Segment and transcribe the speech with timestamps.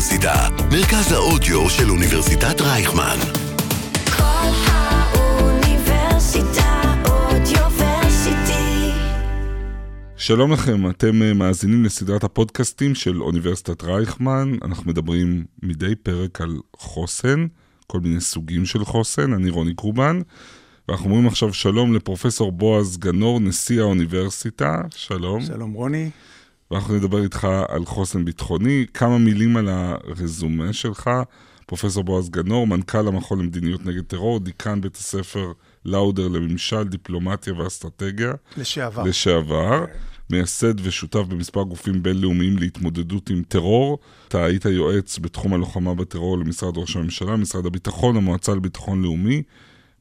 [0.00, 3.16] האוניברסיטה, מרכז האודיו של אוניברסיטת רייכמן.
[4.16, 5.82] כל האוניברסיטה
[7.08, 8.90] אודיוורסיטי.
[10.16, 14.54] שלום לכם, אתם אה, מאזינים לסדרת הפודקאסטים של אוניברסיטת רייכמן.
[14.62, 17.46] אנחנו מדברים מדי פרק על חוסן,
[17.86, 19.32] כל מיני סוגים של חוסן.
[19.32, 20.20] אני רוני קובן,
[20.88, 24.82] ואנחנו אומרים עכשיו שלום לפרופסור בועז גנור, נשיא האוניברסיטה.
[24.90, 25.42] שלום.
[25.42, 26.10] שלום רוני.
[26.70, 28.86] ואנחנו נדבר איתך על חוסן ביטחוני.
[28.94, 31.10] כמה מילים על הרזומה שלך.
[31.66, 35.52] פרופסור בועז גנור, מנכ"ל המכון למדיניות נגד טרור, דיקן בית הספר
[35.84, 38.32] לאודר לממשל, דיפלומטיה ואסטרטגיה.
[38.56, 39.02] לשעבר.
[39.02, 39.84] לשעבר.
[40.30, 43.98] מייסד ושותף במספר גופים בינלאומיים להתמודדות עם טרור.
[44.28, 49.42] אתה היית יועץ בתחום הלוחמה בטרור למשרד ראש הממשלה, משרד הביטחון, המועצה לביטחון לאומי.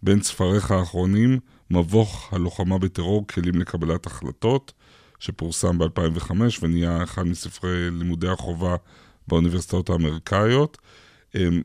[0.03, 1.39] בין ספריך האחרונים,
[1.71, 4.73] מבוך הלוחמה בטרור, כלים לקבלת החלטות,
[5.19, 8.75] שפורסם ב-2005 ונהיה אחד מספרי לימודי החובה
[9.27, 10.77] באוניברסיטאות האמריקאיות.
[11.35, 11.61] אמ,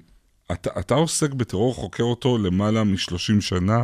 [0.53, 3.83] אתה, אתה עוסק בטרור, חוקר אותו למעלה מ-30 שנה.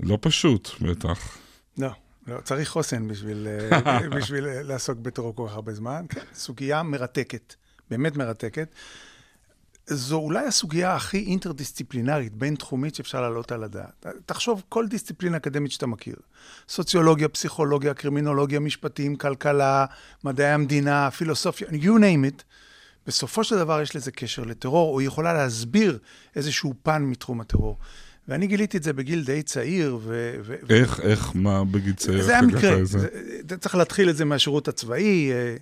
[0.00, 1.38] לא פשוט, בטח.
[1.78, 1.88] לא,
[2.26, 6.04] לא, צריך חוסן בשביל, אה, בשביל לעסוק בטרור כל כך הרבה זמן.
[6.08, 7.54] כן, סוגיה מרתקת,
[7.90, 8.74] באמת מרתקת.
[9.86, 14.06] זו אולי הסוגיה הכי אינטרדיסציפלינרית, בין-תחומית שאפשר להעלות על הדעת.
[14.26, 16.16] תחשוב, כל דיסציפלינה אקדמית שאתה מכיר,
[16.68, 19.86] סוציולוגיה, פסיכולוגיה, קרימינולוגיה, משפטים, כלכלה,
[20.24, 22.42] מדעי המדינה, פילוסופיה, you name it,
[23.06, 25.98] בסופו של דבר יש לזה קשר לטרור, או היא יכולה להסביר
[26.36, 27.78] איזשהו פן מתחום הטרור.
[28.28, 30.34] ואני גיליתי את זה בגיל די צעיר, ו...
[30.42, 32.22] ו- איך, איך, מה בגיל צעיר?
[32.22, 32.84] זה היה איך מקרה?
[32.84, 33.08] זה,
[33.48, 35.56] זה, צריך להתחיל את זה מהשירות הצבאי, אה,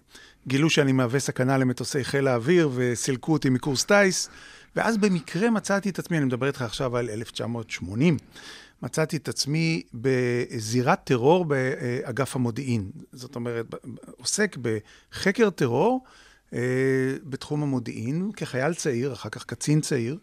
[0.46, 4.28] גילו שאני מהווה סכנה למטוסי חיל האוויר וסילקו אותי מקורס טיס,
[4.76, 8.16] ואז במקרה מצאתי את עצמי, אני מדבר איתך עכשיו על 1980,
[8.82, 12.90] מצאתי את עצמי בזירת טרור באגף המודיעין.
[13.12, 13.66] זאת אומרת,
[14.18, 16.04] עוסק בחקר טרור
[16.52, 16.58] אה,
[17.24, 20.18] בתחום המודיעין, כחייל צעיר, אחר כך קצין צעיר.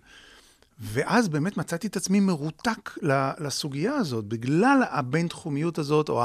[0.79, 2.97] ואז באמת מצאתי את עצמי מרותק
[3.39, 6.23] לסוגיה הזאת, בגלל הבין-תחומיות הזאת, או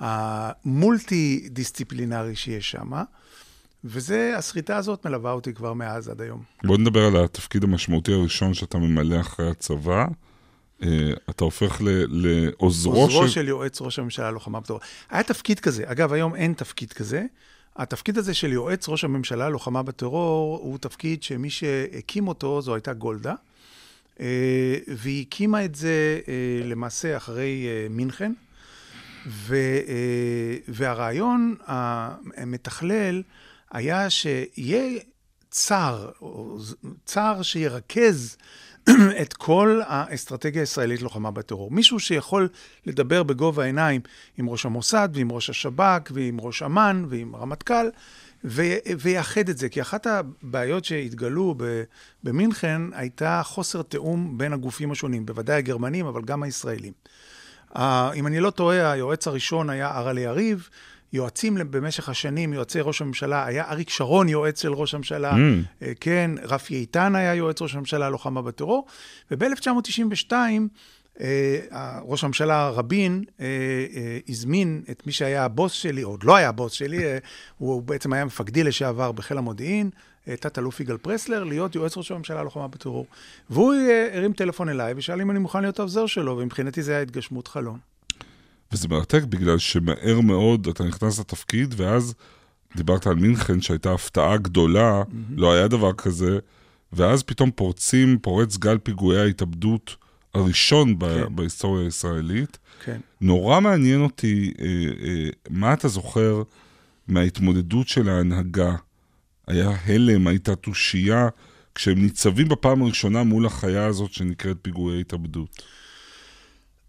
[0.00, 2.90] ה- המולטי-דיסציפלינרי שיש שם.
[3.84, 6.42] וזה, הסריטה הזאת מלווה אותי כבר מאז עד היום.
[6.64, 10.04] בוא נדבר על התפקיד המשמעותי הראשון שאתה ממלא אחרי הצבא.
[10.82, 10.88] אה,
[11.30, 13.28] אתה הופך ל- לעוזרו עוזרו של...
[13.28, 14.80] של יועץ ראש הממשלה לוחמה בטרור.
[15.10, 17.24] היה תפקיד כזה, אגב, היום אין תפקיד כזה.
[17.76, 22.92] התפקיד הזה של יועץ ראש הממשלה לוחמה בטרור, הוא תפקיד שמי שהקים אותו זו הייתה
[22.92, 23.34] גולדה.
[24.20, 24.26] אה,
[24.96, 26.32] והיא הקימה את זה אה,
[26.68, 28.32] למעשה אחרי אה, מינכן.
[29.26, 29.54] ו,
[29.88, 33.22] אה, והרעיון המתכלל
[33.70, 35.00] היה שיהיה
[35.50, 36.10] צר,
[37.04, 38.36] צר שירכז
[39.22, 41.70] את כל האסטרטגיה הישראלית לוחמה בטרור.
[41.70, 42.48] מישהו שיכול
[42.86, 44.00] לדבר בגובה העיניים
[44.38, 47.88] עם ראש המוסד ועם ראש השב"כ ועם ראש אמ"ן ועם הרמטכ"ל,
[48.98, 49.68] ויאחד את זה.
[49.68, 51.54] כי אחת הבעיות שהתגלו
[52.22, 56.92] במינכן הייתה חוסר תיאום בין הגופים השונים, בוודאי הגרמנים, אבל גם הישראלים.
[58.14, 60.68] אם אני לא טועה, היועץ הראשון היה ארלה יריב,
[61.12, 65.82] יועצים במשך השנים, יועצי ראש הממשלה, היה אריק שרון יועץ של ראש הממשלה, Mm.
[65.82, 68.86] uh, כן, רפי איתן היה יועץ ראש הממשלה לוחמה בטרור,
[69.30, 71.20] וב-1992 uh,
[72.02, 73.40] ראש הממשלה רבין uh,
[74.28, 77.04] הזמין את מי שהיה הבוס שלי, עוד לא היה הבוס שלי,
[77.58, 79.90] הוא בעצם היה מפקדי לשעבר בחיל המודיעין,
[80.34, 83.06] תת-אלוף יגאל פרסלר, להיות יועץ ראש הממשלה לוחמה בטרור.
[83.50, 83.74] והוא
[84.12, 87.78] הרים טלפון אליי ושאל אם אני מוכן להיות העוזר שלו, ומבחינתי זה היה התגשמות חלום.
[88.72, 92.14] וזה מרתק בגלל שמהר מאוד אתה נכנס לתפקיד, ואז
[92.76, 95.02] דיברת על מינכן שהייתה הפתעה גדולה,
[95.36, 96.38] לא היה דבר כזה,
[96.92, 99.96] ואז פתאום פורצים, פורץ גל פיגועי ההתאבדות
[100.34, 101.36] הראשון ב- כן.
[101.36, 102.58] בהיסטוריה הישראלית.
[102.84, 103.00] כן.
[103.20, 104.66] נורא מעניין אותי, אה,
[105.06, 106.42] אה, מה אתה זוכר
[107.08, 108.74] מההתמודדות של ההנהגה?
[109.46, 111.28] היה הלם, הייתה תושייה,
[111.74, 115.62] כשהם ניצבים בפעם הראשונה מול החיה הזאת שנקראת פיגועי התאבדות.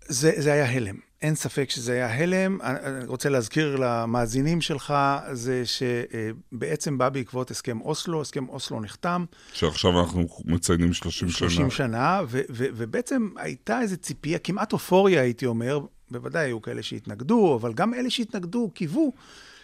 [0.08, 0.96] זה, זה היה הלם.
[1.22, 2.62] אין ספק שזה היה הלם.
[2.62, 4.94] אני רוצה להזכיר למאזינים שלך,
[5.32, 11.50] זה שבעצם בא בעקבות הסכם אוסלו, הסכם אוסלו נחתם, שעכשיו אנחנו מציינים 30 שנה.
[11.50, 15.80] 30 שנה, ו- ו- ובעצם הייתה איזו ציפייה, כמעט אופוריה הייתי אומר,
[16.12, 19.14] בוודאי היו כאלה שהתנגדו, אבל גם אלה שהתנגדו קיוו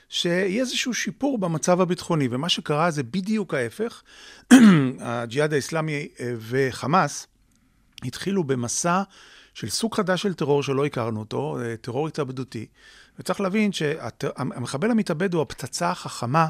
[0.09, 4.01] שיהיה איזשהו שיפור במצב הביטחוני, ומה שקרה זה בדיוק ההפך.
[4.99, 7.27] הג'יהאד האסלאמי אה, וחמאס
[8.03, 9.03] התחילו במסע
[9.53, 12.65] של סוג חדש של טרור שלא הכרנו אותו, אה, טרור התאבדותי.
[13.19, 16.47] וצריך להבין שהמחבל המתאבד הוא הפצצה החכמה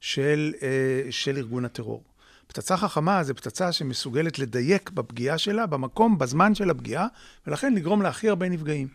[0.00, 0.68] של, אה,
[1.10, 2.04] של ארגון הטרור.
[2.46, 7.06] פצצה חכמה זה פצצה שמסוגלת לדייק בפגיעה שלה, במקום, בזמן של הפגיעה,
[7.46, 8.88] ולכן לגרום להכי הרבה נפגעים.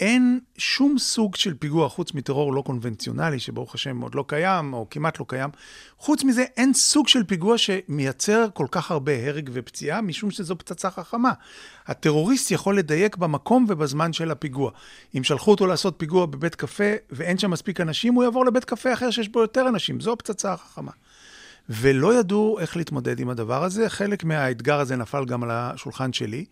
[0.00, 4.86] אין שום סוג של פיגוע חוץ מטרור לא קונבנציונלי, שברוך השם עוד לא קיים, או
[4.90, 5.50] כמעט לא קיים.
[5.98, 10.90] חוץ מזה, אין סוג של פיגוע שמייצר כל כך הרבה הרג ופציעה, משום שזו פצצה
[10.90, 11.32] חכמה.
[11.86, 14.70] הטרוריסט יכול לדייק במקום ובזמן של הפיגוע.
[15.16, 18.92] אם שלחו אותו לעשות פיגוע בבית קפה ואין שם מספיק אנשים, הוא יעבור לבית קפה
[18.92, 20.00] אחר שיש בו יותר אנשים.
[20.00, 20.92] זו הפצצה החכמה.
[21.68, 23.88] ולא ידעו איך להתמודד עם הדבר הזה.
[23.88, 26.44] חלק מהאתגר הזה נפל גם על השולחן שלי.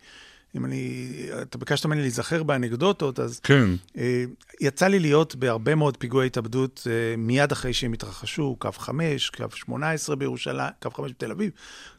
[0.55, 1.11] אם אני,
[1.41, 4.23] אתה ביקשת ממני להיזכר באנקדוטות, אז כן, אה,
[4.61, 9.43] יצא לי להיות בהרבה מאוד פיגועי התאבדות אה, מיד אחרי שהם התרחשו, קו 5, קו
[9.55, 11.51] 18 בירושלים, קו 5 בתל אביב,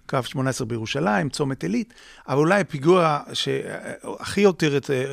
[0.08, 1.94] קו 18 בירושלים, צומת עילית,
[2.28, 5.04] אבל אולי הפיגוע שהכי הותיר את אה, אה,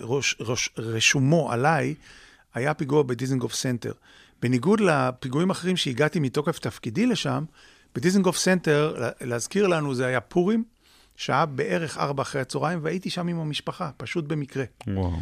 [0.00, 1.94] ראש, ראש, רשומו עליי,
[2.54, 3.92] היה פיגוע בדיזנגוף סנטר.
[4.42, 7.44] בניגוד לפיגועים אחרים שהגעתי מתוקף תפקידי לשם,
[7.94, 10.64] בדיזנגוף סנטר, לה- להזכיר לנו, זה היה פורים,
[11.18, 14.64] שעה בערך ארבע אחרי הצהריים, והייתי שם עם המשפחה, פשוט במקרה.
[14.86, 15.12] וואו.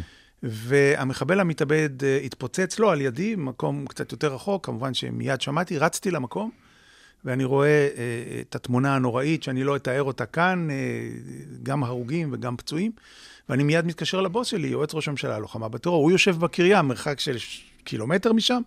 [0.43, 6.11] והמחבל המתאבד אה, התפוצץ לא על ידי, במקום קצת יותר רחוק, כמובן שמיד שמעתי, רצתי
[6.11, 6.51] למקום,
[7.25, 7.67] ואני רואה
[7.97, 10.75] אה, את התמונה הנוראית, שאני לא אתאר אותה כאן, אה,
[11.63, 12.91] גם הרוגים וגם פצועים,
[13.49, 17.37] ואני מיד מתקשר לבוס שלי, יועץ ראש הממשלה, לוחמה בטרור, הוא יושב בקריה, מרחק של
[17.83, 18.61] קילומטר משם,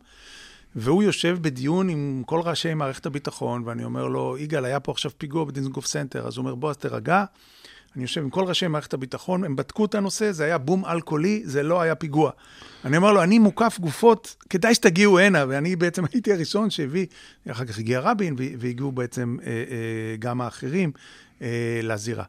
[0.76, 5.10] והוא יושב בדיון עם כל ראשי מערכת הביטחון, ואני אומר לו, יגאל, היה פה עכשיו
[5.18, 7.24] פיגוע בדיזנגוף סנטר, אז הוא אומר, בוא, אז תירגע.
[7.96, 11.42] אני יושב עם כל ראשי מערכת הביטחון, הם בדקו את הנושא, זה היה בום אלכוהולי,
[11.44, 12.30] זה לא היה פיגוע.
[12.84, 17.06] אני אומר לו, אני מוקף גופות, כדאי שתגיעו הנה, ואני בעצם הייתי הראשון שהביא,
[17.50, 20.92] אחר כך הגיע רבין, וה- והגיעו בעצם אה, אה, גם האחרים
[21.42, 22.24] אה, לזירה.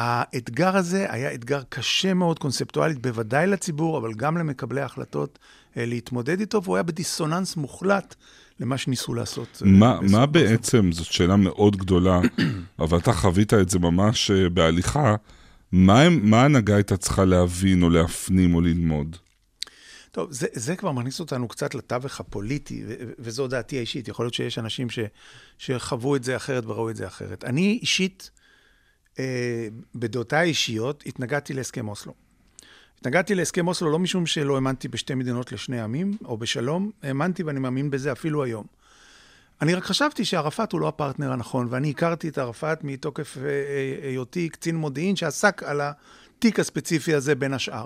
[0.00, 5.38] האתגר הזה היה אתגר קשה מאוד קונספטואלית, בוודאי לציבור, אבל גם למקבלי ההחלטות
[5.76, 8.14] אה, להתמודד איתו, והוא היה בדיסוננס מוחלט
[8.60, 9.62] למה שניסו לעשות.
[9.66, 12.20] אה, מה, בעצם, זאת שאלה מאוד גדולה,
[12.78, 15.14] אבל אתה חווית את זה ממש אה, בהליכה,
[15.72, 19.16] מה, ההנהגה הייתה צריכה להבין או להפנים או ללמוד?
[20.12, 24.08] טוב, זה, זה כבר מכניס אותנו קצת לתווך הפוליטי, ו- וזו דעתי האישית.
[24.08, 24.98] יכול להיות שיש אנשים ש,
[25.58, 27.44] שחוו את זה אחרת וראו את זה אחרת.
[27.44, 28.30] אני אישית,
[29.94, 32.14] בדעותיי האישיות, התנגדתי להסכם אוסלו.
[32.98, 37.60] התנגדתי להסכם אוסלו לא משום שלא האמנתי בשתי מדינות לשני עמים, או בשלום, האמנתי ואני
[37.60, 38.64] מאמין בזה אפילו היום.
[39.62, 44.08] אני רק חשבתי שערפאת הוא לא הפרטנר הנכון, ואני הכרתי את ערפאת מתוקף אה, אה,
[44.08, 47.84] היותי קצין מודיעין שעסק על התיק הספציפי הזה בין השאר.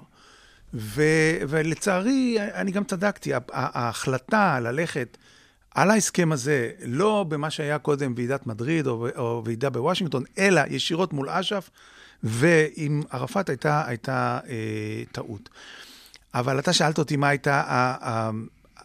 [0.75, 1.03] ו,
[1.49, 5.17] ולצערי, אני גם צדקתי, ההחלטה ללכת
[5.75, 11.13] על ההסכם הזה, לא במה שהיה קודם ועידת מדריד או, או ועידה בוושינגטון, אלא ישירות
[11.13, 11.71] מול אש"ף,
[12.23, 15.49] ועם ערפאת הייתה, הייתה אה, טעות.
[16.35, 18.31] אבל אתה שאלת אותי מה הייתה ה- ה-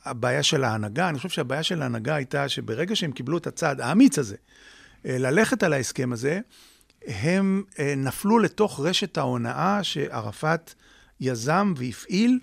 [0.05, 1.09] הבעיה של ההנהגה.
[1.09, 4.35] אני חושב שהבעיה של ההנהגה הייתה שברגע שהם קיבלו את הצעד האמיץ הזה,
[5.05, 6.39] אה, ללכת על ההסכם הזה,
[7.07, 10.73] הם אה, נפלו לתוך רשת ההונאה שערפאת
[11.19, 12.39] יזם והפעיל.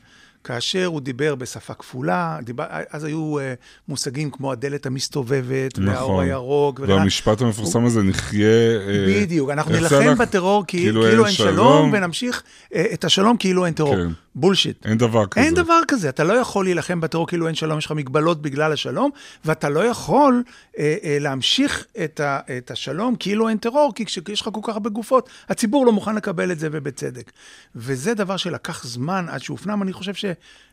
[0.46, 3.54] כאשר הוא דיבר בשפה כפולה, דיבר, אז היו אה,
[3.88, 6.24] מושגים כמו הדלת המסתובבת, והאור נכון.
[6.24, 6.92] הירוק, וכן.
[6.92, 8.46] והמשפט המפורסם הזה, נחיה...
[8.88, 10.18] אה, בדיוק, אנחנו נילחם הלך?
[10.18, 11.90] בטרור כי- כאילו כאילו אין אין שלום, שלום.
[11.92, 12.42] ונמשיך
[12.74, 13.96] אה, את השלום כאילו אין טרור.
[13.96, 14.08] כן.
[14.34, 14.86] בולשיט.
[14.86, 15.44] אין דבר כזה.
[15.46, 18.72] אין דבר כזה, אתה לא יכול להילחם בטרור כאילו אין שלום, יש לך מגבלות בגלל
[18.72, 19.10] השלום,
[19.44, 20.42] ואתה לא יכול
[20.78, 24.68] אה, אה, להמשיך את, ה, את השלום כאילו אין טרור, כי כשיש לך כל כך
[24.68, 27.30] הרבה גופות, הציבור לא מוכן לקבל את זה, ובצדק.
[27.76, 30.14] וזה דבר שלקח זמן עד שהופנם, אני חושב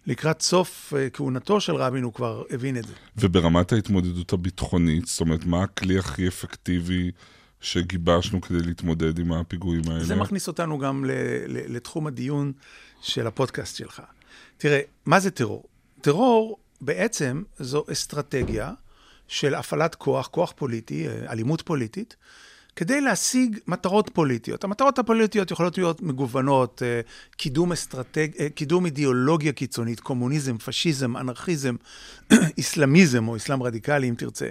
[0.06, 2.94] שלקראת סוף אה, כהונתו של רבין הוא כבר הבין את זה.
[3.18, 7.11] וברמת ההתמודדות הביטחונית, זאת אומרת, מה הכלי הכי אפקטיבי
[7.61, 10.04] שגיבשנו כדי להתמודד עם הפיגועים האלה?
[10.04, 11.06] זה מכניס אותנו גם
[11.47, 12.52] לתחום הדיון
[13.02, 14.02] של הפודקאסט שלך.
[14.57, 15.64] תראה, מה זה טרור?
[16.02, 18.71] טרור בעצם זו אסטרטגיה
[19.28, 22.16] של הפעלת כוח, כוח פוליטי, אה, אלימות פוליטית,
[22.75, 24.63] כדי להשיג מטרות פוליטיות.
[24.63, 27.01] המטרות הפוליטיות יכולות להיות מגוונות, אה,
[27.37, 28.27] קידום, אסטרטג...
[28.39, 31.75] אה, קידום אידיאולוגיה קיצונית, קומוניזם, פשיזם, אנרכיזם,
[32.57, 34.49] איסלאמיזם או אסלאם רדיקלי, אם תרצה.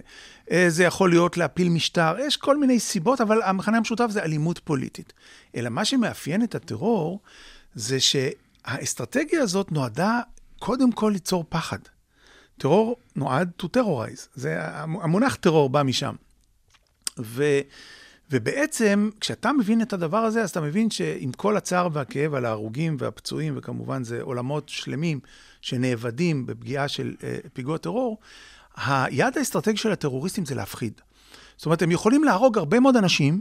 [0.51, 4.59] אה, זה יכול להיות להפיל משטר, יש כל מיני סיבות, אבל המכנה המשותף זה אלימות
[4.59, 5.13] פוליטית.
[5.57, 7.21] אלא מה שמאפיין את הטרור
[7.75, 10.21] זה שהאסטרטגיה הזאת נועדה
[10.59, 11.79] קודם כל ליצור פחד.
[12.59, 16.15] טרור נועד to terrorize, זה, המונח טרור בא משם.
[17.19, 17.61] ו,
[18.33, 22.97] ובעצם, כשאתה מבין את הדבר הזה, אז אתה מבין שעם כל הצער והכאב על ההרוגים
[22.99, 25.21] והפצועים, וכמובן זה עולמות שלמים
[25.61, 28.19] שנאבדים בפגיעה של אה, פיגוע טרור,
[28.77, 31.01] היעד האסטרטגי של הטרוריסטים זה להפחיד.
[31.57, 33.41] זאת אומרת, הם יכולים להרוג הרבה מאוד אנשים,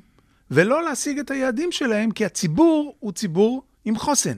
[0.51, 4.38] ולא להשיג את היעדים שלהם, כי הציבור הוא ציבור עם חוסן.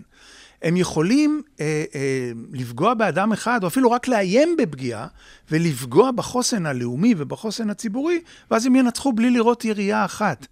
[0.63, 5.08] הם יכולים אה, אה, לפגוע באדם אחד, או אפילו רק לאיים בפגיעה,
[5.51, 10.48] ולפגוע בחוסן הלאומי ובחוסן הציבורי, ואז הם ינצחו בלי לראות ירייה אחת.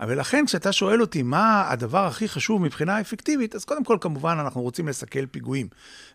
[0.00, 4.62] ולכן כשאתה שואל אותי מה הדבר הכי חשוב מבחינה אפקטיבית, אז קודם כל כמובן אנחנו
[4.62, 5.68] רוצים לסכל פיגועים.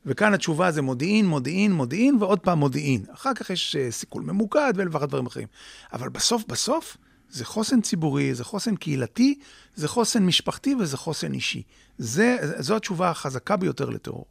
[0.05, 3.03] וכאן התשובה זה מודיעין, מודיעין, מודיעין ועוד פעם מודיעין.
[3.13, 5.47] אחר כך יש אה, סיכול ממוקד ואלף ואחת דברים אחרים.
[5.93, 6.97] אבל בסוף בסוף
[7.31, 9.39] זה חוסן ציבורי, זה חוסן קהילתי,
[9.75, 11.63] זה חוסן משפחתי וזה חוסן אישי.
[11.97, 14.25] זה, זו התשובה החזקה ביותר לטרור.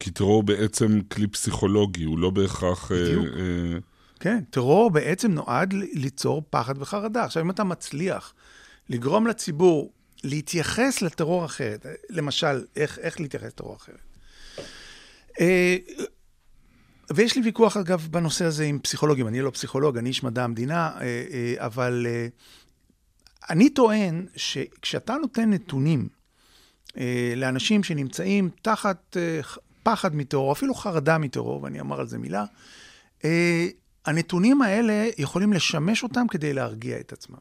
[0.00, 2.92] כי טרור בעצם כלי פסיכולוגי, הוא לא בהכרח...
[2.92, 3.26] אה, בדיוק.
[3.26, 3.78] אה,
[4.20, 7.24] כן, טרור בעצם נועד ליצור פחד וחרדה.
[7.24, 8.34] עכשיו, אם אתה מצליח
[8.88, 9.92] לגרום לציבור
[10.24, 14.00] להתייחס לטרור אחרת, למשל, איך, איך להתייחס לטרור אחרת?
[15.40, 15.76] אה,
[17.12, 19.28] ויש לי ויכוח, אגב, בנושא הזה עם פסיכולוגים.
[19.28, 22.26] אני לא פסיכולוג, אני איש מדע המדינה, אה, אה, אבל אה,
[23.50, 26.08] אני טוען שכשאתה נותן נתונים
[27.36, 29.16] לאנשים שנמצאים תחת
[29.82, 32.44] פחד מטרור, אפילו חרדה מטרור, ואני אומר על זה מילה,
[34.06, 37.38] הנתונים האלה יכולים לשמש אותם כדי להרגיע את עצמם.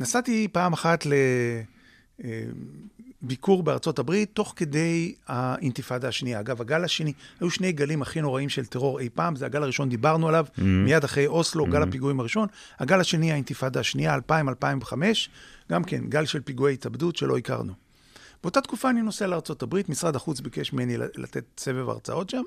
[0.00, 1.06] נסעתי פעם אחת
[3.22, 6.40] לביקור בארצות הברית, תוך כדי האינתיפאדה השנייה.
[6.40, 9.88] אגב, הגל השני, היו שני גלים הכי נוראים של טרור אי פעם, זה הגל הראשון,
[9.88, 10.62] דיברנו עליו, mm-hmm.
[10.62, 12.48] מיד אחרי אוסלו, גל הפיגועים הראשון.
[12.78, 14.92] הגל השני, האינתיפאדה השנייה, 2000-2005,
[15.70, 17.72] גם כן, גל של פיגועי התאבדות שלא הכרנו.
[18.42, 22.42] באותה תקופה אני נוסע לארצות הברית, משרד החוץ ביקש ממני לתת סבב הרצאות שם,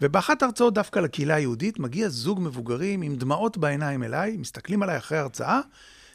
[0.00, 5.18] ובאחת ההרצאות דווקא לקהילה היהודית, מגיע זוג מבוגרים עם דמעות בעיניים אליי, מסתכלים עליי אחרי
[5.18, 5.60] ההרצאה,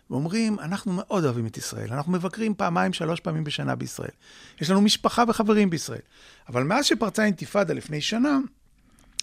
[0.10, 4.10] ואומרים, אנחנו מאוד אוהבים את ישראל, אנחנו מבקרים פעמיים, שלוש פעמים בשנה בישראל.
[4.62, 6.02] יש לנו משפחה וחברים בישראל.
[6.50, 8.38] אבל מאז שפרצה האינתיפאדה לפני שנה,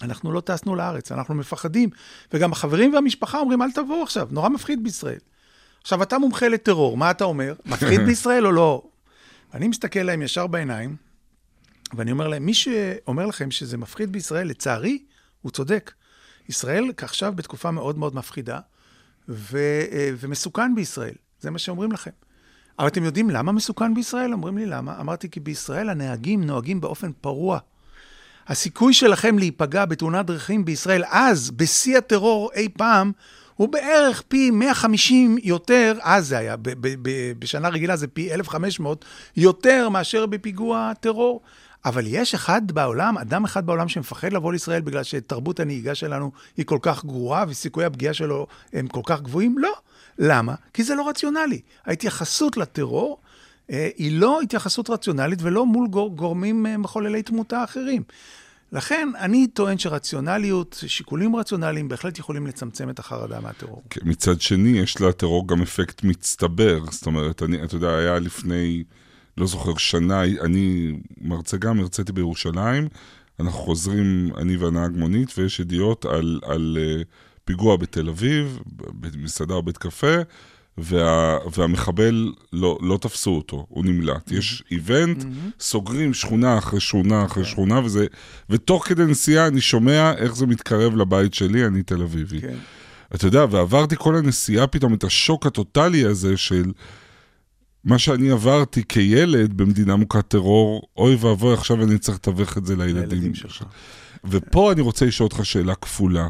[0.01, 1.89] אנחנו לא טסנו לארץ, אנחנו מפחדים.
[2.33, 5.19] וגם החברים והמשפחה אומרים, אל תבואו עכשיו, נורא מפחיד בישראל.
[5.81, 7.53] עכשיו, אתה מומחה לטרור, מה אתה אומר?
[7.65, 8.83] מפחיד בישראל או לא?
[9.53, 10.95] אני מסתכל להם ישר בעיניים,
[11.93, 15.03] ואני אומר להם, מי שאומר לכם שזה מפחיד בישראל, לצערי,
[15.41, 15.91] הוא צודק.
[16.49, 18.59] ישראל עכשיו בתקופה מאוד מאוד מפחידה,
[19.29, 19.57] ו,
[19.91, 21.13] אה, ומסוכן בישראל.
[21.39, 22.11] זה מה שאומרים לכם.
[22.79, 24.33] אבל אתם יודעים למה מסוכן בישראל?
[24.33, 24.99] אומרים לי למה.
[24.99, 27.59] אמרתי, כי בישראל הנהגים נוהגים באופן פרוע.
[28.47, 33.11] הסיכוי שלכם להיפגע בתאונת דרכים בישראל אז, בשיא הטרור אי פעם,
[33.55, 38.33] הוא בערך פי 150 יותר, אז זה היה, ב- ב- ב- בשנה רגילה זה פי
[38.33, 39.05] 1,500,
[39.37, 41.41] יותר מאשר בפיגוע טרור.
[41.85, 46.65] אבל יש אחד בעולם, אדם אחד בעולם שמפחד לבוא לישראל בגלל שתרבות הנהיגה שלנו היא
[46.65, 49.57] כל כך גרועה וסיכויי הפגיעה שלו הם כל כך גבוהים?
[49.57, 49.73] לא.
[50.19, 50.55] למה?
[50.73, 51.61] כי זה לא רציונלי.
[51.85, 53.19] ההתייחסות לטרור
[53.71, 58.03] אה, היא לא התייחסות רציונלית ולא מול גור, גורמים אה, מחוללי תמותה אחרים.
[58.71, 63.83] לכן אני טוען שרציונליות, שיקולים רציונליים בהחלט יכולים לצמצם את החרדה מהטרור.
[63.89, 66.79] כן, מצד שני, יש לטרור גם אפקט מצטבר.
[66.91, 68.83] זאת אומרת, אני, אתה יודע, היה לפני,
[69.37, 72.87] לא זוכר, שנה, אני מרצה גם, הרציתי בירושלים,
[73.39, 77.05] אנחנו חוזרים, אני והנהג מונית, ויש ידיעות על, על uh,
[77.45, 80.15] פיגוע בתל אביב, במסעדה או בית קפה,
[80.77, 84.31] וה, והמחבל, לא, לא תפסו אותו, הוא נמלט.
[84.31, 85.23] יש איבנט,
[85.59, 88.05] סוגרים שכונה אחרי שכונה אחרי שכונה, וזה,
[88.49, 92.41] ותוך כדי נסיעה אני שומע איך זה מתקרב לבית שלי, אני תל אביבי.
[92.41, 92.57] כן.
[93.15, 96.71] אתה יודע, ועברתי כל הנסיעה פתאום את השוק הטוטלי הזה של
[97.83, 102.75] מה שאני עברתי כילד במדינה מוכת טרור, אוי ואבוי, עכשיו אני צריך לתווך את זה
[102.75, 103.09] לילדים.
[103.09, 103.63] לילדים שלך.
[104.25, 106.27] ופה אני רוצה לשאול אותך שאלה כפולה.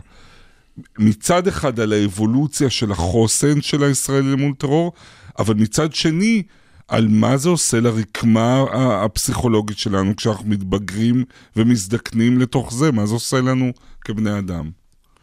[1.00, 4.94] מצד אחד על האבולוציה של החוסן של הישראלי מול טרור,
[5.40, 6.44] אבל מצד שני,
[6.88, 13.42] על מה זה עושה לרקמה הפסיכולוגית שלנו כשאנחנו מתבגרים ומזדקנים לתוך זה, מה זה עושה
[13.42, 14.72] לנו כבני אדם.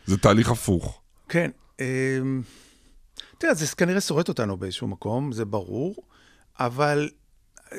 [0.06, 1.00] זה תהליך הפוך.
[1.28, 1.50] כן.
[1.80, 2.42] אמ,
[3.38, 5.94] תראה, זה כנראה שורט אותנו באיזשהו מקום, זה ברור,
[6.60, 7.08] אבל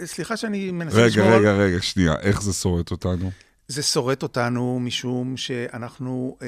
[0.06, 1.40] סליחה שאני מנסה רגע, לשמור על...
[1.40, 3.32] רגע, רגע, שנייה, איך זה שורט אותנו?
[3.68, 6.48] זה שורט אותנו משום שאנחנו, אה,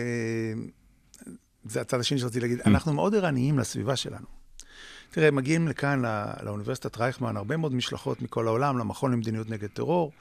[1.66, 4.26] זה הצד השני שרציתי להגיד, אנחנו מאוד ערניים לסביבה שלנו.
[5.12, 6.10] תראה, מגיעים לכאן, לא,
[6.44, 10.12] לאוניברסיטת רייכמן, הרבה מאוד משלחות מכל העולם, למכון למדיניות נגד טרור,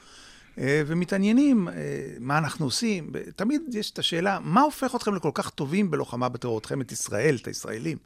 [0.59, 1.75] אה, ומתעניינים אה,
[2.21, 3.13] מה אנחנו עושים.
[3.37, 7.37] תמיד יש את השאלה, מה הופך אתכם לכל כך טובים בלוחמה בטרור, אתכם, את ישראל,
[7.43, 7.99] את הישראלים?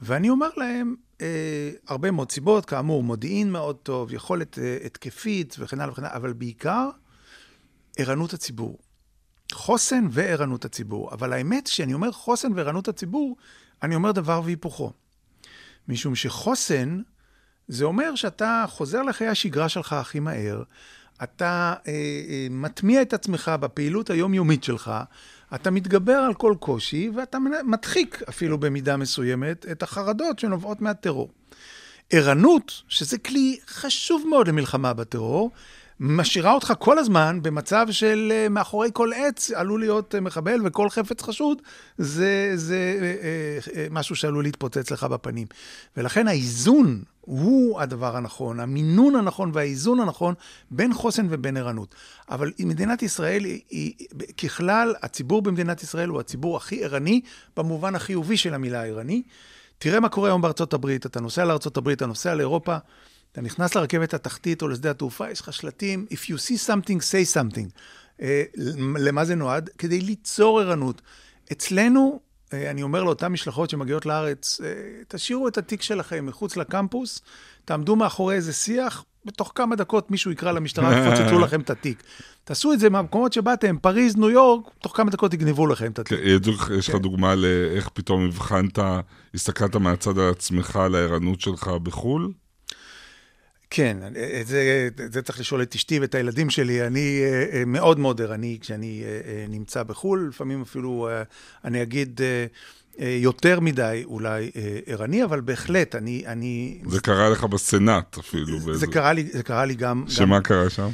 [0.00, 5.80] ואני אומר להם, אה, הרבה מאוד סיבות, כאמור, מודיעין מאוד טוב, יכולת אה, התקפית וכן
[5.80, 6.90] הלאה וכן הלאה, אבל בעיקר,
[7.96, 8.78] ערנות הציבור.
[9.52, 11.12] חוסן וערנות הציבור.
[11.12, 13.36] אבל האמת, כשאני אומר חוסן וערנות הציבור,
[13.82, 14.92] אני אומר דבר והיפוכו.
[15.88, 17.00] משום שחוסן,
[17.68, 20.62] זה אומר שאתה חוזר לחיי השגרה שלך הכי מהר,
[21.22, 21.92] אתה אה,
[22.28, 24.92] אה, מטמיע את עצמך בפעילות היומיומית שלך,
[25.54, 31.30] אתה מתגבר על כל קושי, ואתה מדחיק אפילו במידה מסוימת את החרדות שנובעות מהטרור.
[32.10, 35.50] ערנות, שזה כלי חשוב מאוד למלחמה בטרור,
[36.00, 40.90] משאירה אותך כל הזמן במצב של אה, מאחורי כל עץ עלול להיות אה, מחבל, וכל
[40.90, 41.62] חפץ חשוד
[41.98, 45.46] זה, זה אה, אה, אה, משהו שעלול להתפוצץ לך בפנים.
[45.96, 50.34] ולכן האיזון הוא הדבר הנכון, המינון הנכון והאיזון הנכון
[50.70, 51.94] בין חוסן ובין ערנות.
[52.30, 53.94] אבל מדינת ישראל היא, היא,
[54.42, 57.20] ככלל, הציבור במדינת ישראל הוא הציבור הכי ערני,
[57.56, 59.22] במובן החיובי של המילה ערני.
[59.78, 62.76] תראה מה קורה היום בארצות הברית, אתה נוסע לארצות הברית, אתה נוסע לאירופה,
[63.32, 67.36] אתה נכנס לרכבת התחתית או לשדה התעופה, יש לך שלטים, If you see something, say
[67.36, 67.68] something.
[68.22, 68.42] אה,
[68.98, 69.70] למה זה נועד?
[69.78, 71.02] כדי ליצור ערנות.
[71.52, 72.20] אצלנו,
[72.52, 74.68] אה, אני אומר לאותן משלחות שמגיעות לארץ, אה,
[75.08, 77.22] תשאירו את התיק שלכם מחוץ לקמפוס,
[77.64, 82.02] תעמדו מאחורי איזה שיח, בתוך כמה דקות מישהו יקרא למשטרה ויפוצצו לכם את התיק.
[82.44, 86.18] תעשו את זה מהמקומות שבאתם, פריז, ניו יורק, תוך כמה דקות יגנבו לכם את התיק.
[86.18, 88.78] כן, יש לך דוגמה לאיך פתאום הבחנת,
[89.34, 92.32] הסתכלת מהצד על עצמך, על הערנות שלך בחו"ל?
[93.70, 93.96] כן,
[94.40, 96.86] את זה, את זה צריך לשאול את אשתי ואת הילדים שלי.
[96.86, 101.22] אני אה, אה, מאוד מאוד ערני כשאני אה, אה, נמצא בחו"ל, לפעמים אפילו, אה,
[101.64, 102.46] אני אגיד, אה,
[103.00, 106.22] אה, יותר מדי אולי אה, ערני, אבל בהחלט, אני...
[106.26, 108.60] אני זה קרה לך בסנאט אפילו.
[108.60, 110.02] זה באיזה- קרה לי, זה קרה לי גם...
[110.04, 110.88] גם שמה קרה שם?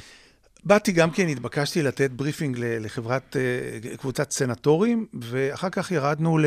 [0.64, 6.38] באתי גם כן, התבקשתי לתת briefing לחברת, אה, קבוצת סנטורים, ואחר כך ירדנו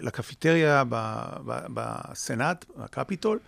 [0.00, 0.82] לקפיטריה
[1.74, 3.38] בסנאט, בקפיטול,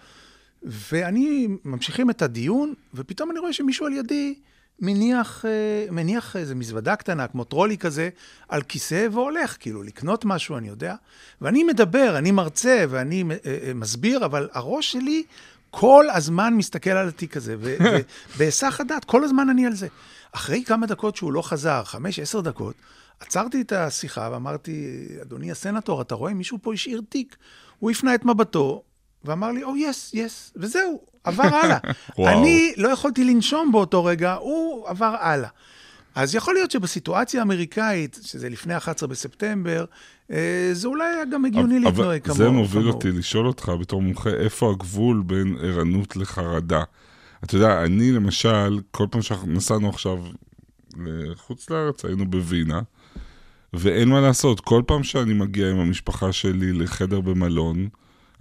[0.63, 4.35] ואני, ממשיכים את הדיון, ופתאום אני רואה שמישהו על ידי
[4.81, 8.09] מניח, אה, מניח איזו מזוודה קטנה, כמו טרולי כזה,
[8.49, 10.95] על כיסא והולך, כאילו, לקנות משהו, אני יודע.
[11.41, 15.23] ואני מדבר, אני מרצה ואני אה, אה, מסביר, אבל הראש שלי
[15.71, 19.89] כל הזמן מסתכל על התיק הזה, ובהיסח הדעת, כל הזמן אני על זה.
[20.33, 22.75] אחרי כמה דקות שהוא לא חזר, חמש, עשר דקות,
[23.21, 27.37] עצרתי את השיחה ואמרתי, אדוני הסנטור, אתה רואה, מישהו פה השאיר תיק.
[27.79, 28.83] הוא הפנה את מבטו
[29.25, 31.79] ואמר לי, או, יס, יס, וזהו, עבר הלאה.
[32.33, 35.49] אני לא יכולתי לנשום באותו רגע, הוא עבר הלאה.
[36.15, 39.85] אז יכול להיות שבסיטואציה האמריקאית, שזה לפני 11 בספטמבר,
[40.31, 42.39] אה, זה אולי היה גם הגיוני אבל להתנהג כמוהו.
[42.39, 42.95] זה מוביל כמוהו.
[42.97, 46.83] אותי לשאול אותך בתור מומחה, איפה הגבול בין ערנות לחרדה?
[47.45, 50.19] אתה יודע, אני למשל, כל פעם שאנחנו נסענו עכשיו
[50.97, 52.81] לחוץ לארץ, היינו בווינה,
[53.73, 57.89] ואין מה לעשות, כל פעם שאני מגיע עם המשפחה שלי לחדר במלון,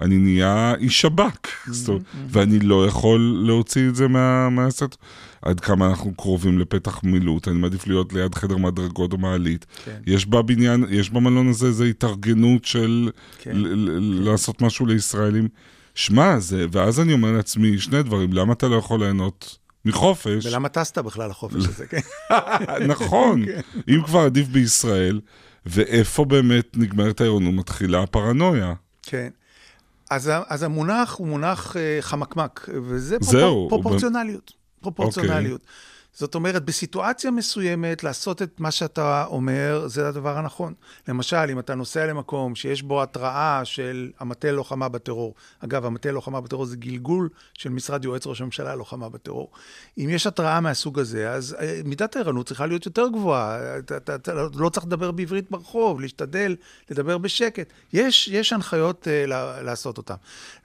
[0.02, 4.96] אני נהיה איש שב"כ, אומרת, ואני לא יכול להוציא את זה מה- מהסרט.
[5.42, 9.66] עד כמה אנחנו קרובים לפתח מילוט, אני מעדיף להיות ליד חדר מדרגות או מעלית.
[9.86, 9.98] כן.
[10.08, 13.10] יש בבניין, יש במלון הזה איזו התארגנות של
[13.40, 13.52] כן.
[13.56, 15.48] ל- לעשות משהו לישראלים.
[15.96, 20.46] שמע, זה, ואז אני אומר לעצמי שני דברים, למה אתה לא יכול ליהנות מחופש?
[20.46, 22.00] ולמה טסת בכלל לחופש הזה, כן?
[22.94, 23.46] נכון,
[23.90, 25.20] אם כבר עדיף בישראל,
[25.66, 28.74] ואיפה באמת נגמרת העירונות, מתחילה הפרנויה.
[29.04, 29.30] כן.
[30.10, 34.54] אז, אז המונח הוא מונח אה, חמקמק, וזה זהו, פרופור, הוא פרופורציונליות.
[34.82, 35.62] פרופורציונליות.
[36.14, 40.74] זאת אומרת, בסיטואציה מסוימת, לעשות את מה שאתה אומר, זה הדבר הנכון.
[41.08, 46.42] למשל, אם אתה נוסע למקום שיש בו התראה של המטה ללוחמה בטרור, אגב, המטה ללוחמה
[46.42, 49.52] בטרור זה גלגול של משרד יועץ ראש הממשלה ללוחמה בטרור.
[49.98, 53.78] אם יש התראה מהסוג הזה, אז אה, מידת הערנות צריכה להיות יותר גבוהה.
[53.78, 56.56] אתה, אתה, אתה לא צריך לדבר בעברית ברחוב, להשתדל
[56.92, 57.70] לדבר בשקט.
[57.94, 60.16] יש, יש הנחיות לה- לעשות אותן.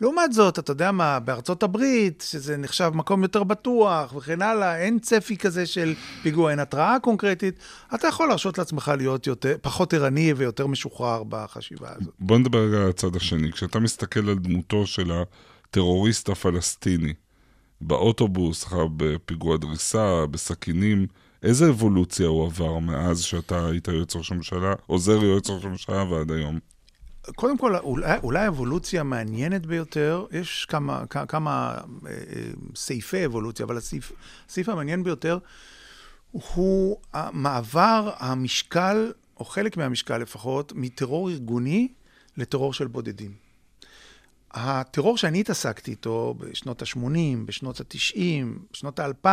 [0.00, 4.98] לעומת זאת, אתה יודע מה, בארצות הברית, שזה נחשב מקום יותר בטוח וכן הלאה, אין
[4.98, 7.58] צפי כזה של פיגוע, אין התראה קונקרטית,
[7.94, 12.14] אתה יכול להרשות לעצמך להיות יותר, פחות ערני ויותר משוחרר בחשיבה הזאת.
[12.18, 13.52] בוא נדבר רגע על הצד השני.
[13.52, 17.14] כשאתה מסתכל על דמותו של הטרוריסט הפלסטיני,
[17.80, 21.06] באוטובוס, אחר בפיגוע דריסה, בסכינים,
[21.42, 26.30] איזה אבולוציה הוא עבר מאז שאתה היית יועץ ראש הממשלה, עוזר יועץ ראש הממשלה ועד
[26.30, 26.58] היום?
[27.36, 31.74] קודם כל, אולי, אולי אבולוציה מעניינת ביותר, יש כמה, כ- כמה
[32.06, 34.12] אה, אה, סעיפי אבולוציה, אבל הסעיף,
[34.48, 35.38] הסעיף המעניין ביותר
[36.30, 41.88] הוא המעבר המשקל, או חלק מהמשקל לפחות, מטרור ארגוני
[42.36, 43.34] לטרור של בודדים.
[44.50, 46.98] הטרור שאני התעסקתי איתו בשנות ה-80,
[47.46, 48.18] בשנות ה-90,
[48.72, 49.28] בשנות ה-2000,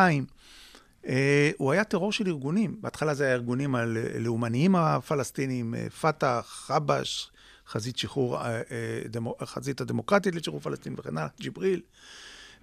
[1.08, 2.78] אה, הוא היה טרור של ארגונים.
[2.82, 7.32] בהתחלה זה היה ארגונים הלאומניים הפלסטינים, אה, פת"ח, חבש,
[7.72, 11.82] חזית שחרור, אה, אה, חזית הדמוקרטית לשחרור פלסטין וכן הלאה, ג'יבריל.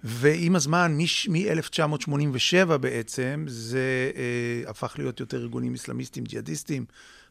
[0.03, 6.85] ועם הזמן, מ-1987 בעצם, זה אה, הפך להיות יותר ארגונים אסלאמיסטיים, ג'יהאדיסטים,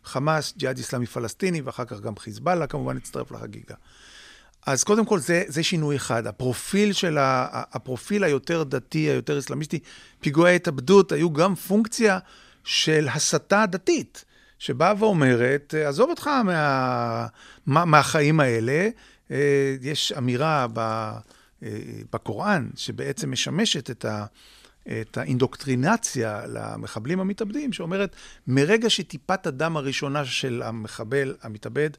[0.04, 3.74] חמאס, ג'יהאד אסלאמי פלסטיני, ואחר כך גם חיזבאללה כמובן הצטרף לחגיגה.
[4.66, 6.26] אז קודם כל, זה, זה שינוי אחד.
[6.26, 9.78] הפרופיל של ה, הפרופיל היותר דתי, היותר אסלאמיסטי,
[10.20, 12.18] פיגועי התאבדות היו גם פונקציה
[12.64, 14.24] של הסתה דתית,
[14.58, 17.26] שבאה ואומרת, עזוב אותך מה,
[17.66, 18.88] מה, מהחיים האלה,
[19.30, 21.68] אה, יש אמירה אה,
[22.12, 24.26] בקוראן שבעצם משמשת את, ה,
[25.00, 28.16] את האינדוקטרינציה למחבלים המתאבדים, שאומרת,
[28.46, 31.90] מרגע שטיפת הדם הראשונה של המחבל המתאבד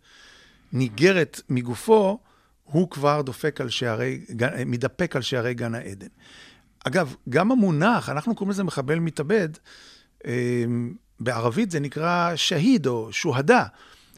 [0.73, 2.19] ניגרת מגופו,
[2.63, 4.25] הוא כבר דופק על שערי,
[4.65, 6.07] מתדפק על שערי גן העדן.
[6.87, 9.49] אגב, גם המונח, אנחנו קוראים לזה מחבל מתאבד,
[10.25, 10.63] אה,
[11.19, 13.63] בערבית זה נקרא שהיד או שוהדה,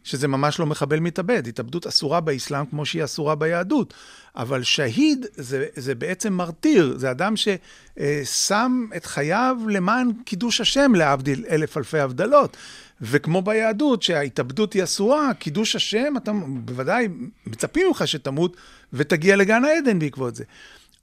[0.04, 1.48] שזה ממש לא מחבל מתאבד.
[1.48, 3.94] התאבדות אסורה באסלאם כמו שהיא אסורה ביהדות.
[4.36, 11.46] אבל שהיד זה, זה בעצם מרטיר, זה אדם ששם את חייו למען קידוש השם, להבדיל
[11.50, 12.58] אלף אלפי הבדלות.
[13.02, 17.08] וכמו ביהדות, שההתאבדות היא אסורה, קידוש השם, אתה בוודאי
[17.48, 18.58] מצפים ממך שתמות
[18.94, 20.44] ותגיע לגן העדן בעקבות זה.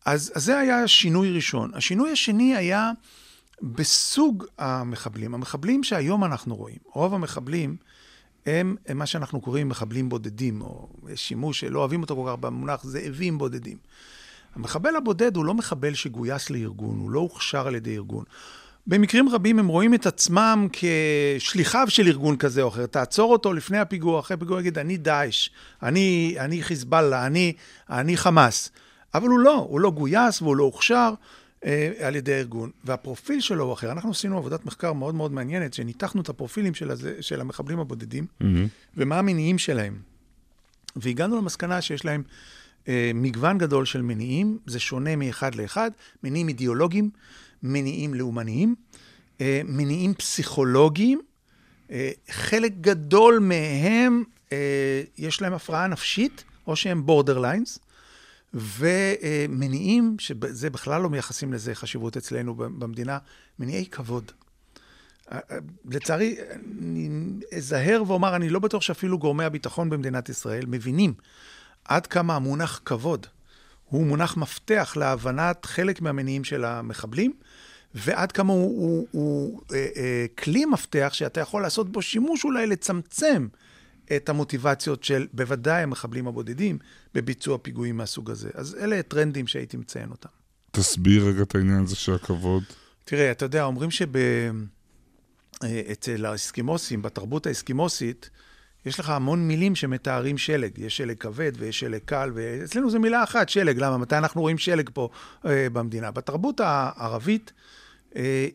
[0.04, 1.70] אז, אז זה היה שינוי ראשון.
[1.74, 2.90] השינוי השני היה
[3.62, 5.35] בסוג המחבלים.
[5.35, 7.77] המחבלים שהיום אנחנו רואים, רוב המחבלים
[8.47, 12.85] הם, הם מה שאנחנו קוראים מחבלים בודדים, או שימוש שלא אוהבים אותו כל כך במונח
[12.85, 13.77] זאבים בודדים.
[14.55, 18.25] המחבל הבודד הוא לא מחבל שגויס לארגון, הוא לא הוכשר על ידי ארגון.
[18.87, 22.87] במקרים רבים הם רואים את עצמם כשליחיו של ארגון כזה או אחר.
[22.87, 25.49] תעצור אותו לפני הפיגוע, אחרי הפיגוע, יגיד, אני דאעש,
[25.83, 27.53] אני, אני חיזבאללה, אני,
[27.90, 28.71] אני חמאס.
[29.14, 31.14] אבל הוא לא, הוא לא גויס והוא לא הוכשר
[32.01, 32.71] על ידי הארגון.
[32.85, 33.92] והפרופיל שלו הוא אחר.
[33.92, 38.27] אנחנו עשינו עבודת מחקר מאוד מאוד מעניינת, שניתחנו את הפרופילים של, הזה, של המחבלים הבודדים,
[38.97, 39.99] ומה המניעים שלהם.
[40.97, 42.23] והגענו למסקנה שיש להם
[42.88, 45.90] אה, מגוון גדול של מניעים, זה שונה מאחד לאחד,
[46.25, 47.11] מניעים אידיאולוגיים,
[47.62, 48.75] מניעים לאומניים,
[49.40, 51.21] אה, מניעים פסיכולוגיים,
[51.90, 57.79] אה, חלק גדול מהם אה, יש להם הפרעה נפשית, או שהם בורדרליינס,
[58.54, 63.18] ומניעים, שזה בכלל לא מייחסים לזה חשיבות אצלנו במדינה,
[63.58, 64.32] מניעי כבוד.
[65.90, 66.37] לצערי,
[66.80, 67.08] אני
[67.56, 71.14] אזהר ואומר, אני לא בטוח שאפילו גורמי הביטחון במדינת ישראל מבינים
[71.84, 73.26] עד כמה המונח כבוד
[73.84, 77.32] הוא מונח מפתח להבנת חלק מהמניעים של המחבלים,
[77.94, 82.66] ועד כמה הוא, הוא, הוא אה, אה, כלי מפתח שאתה יכול לעשות בו שימוש אולי
[82.66, 83.48] לצמצם
[84.16, 86.79] את המוטיבציות של בוודאי המחבלים הבודדים
[87.14, 88.51] בביצוע פיגועים מהסוג הזה.
[88.55, 90.29] אז אלה טרנדים שהייתי מציין אותם.
[90.71, 92.62] תסביר רגע את העניין הזה של הכבוד.
[93.05, 93.90] תראה, אתה יודע, אומרים
[95.61, 98.31] שאצל האסקימוסים, בתרבות האסקימוסית,
[98.87, 100.79] יש לך המון מילים שמתארים שלג.
[100.79, 103.79] יש שלג כבד ויש שלג קל, ואצלנו זו מילה אחת, שלג.
[103.79, 103.99] למה?
[103.99, 105.09] מתי אנחנו רואים שלג פה
[105.47, 106.11] אה, במדינה?
[106.11, 107.62] בתרבות הערבית אה,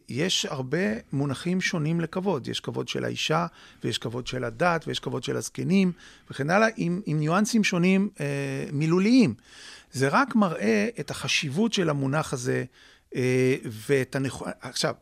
[0.09, 0.77] יש הרבה
[1.13, 2.47] מונחים שונים לכבוד.
[2.47, 3.45] יש כבוד של האישה,
[3.83, 5.91] ויש כבוד של הדת, ויש כבוד של הזקנים,
[6.31, 8.25] וכן הלאה, עם, עם ניואנסים שונים אה,
[8.71, 9.33] מילוליים.
[9.91, 12.63] זה רק מראה את החשיבות של המונח הזה,
[13.15, 14.47] אה, ואת הנכון...
[14.61, 14.93] עכשיו,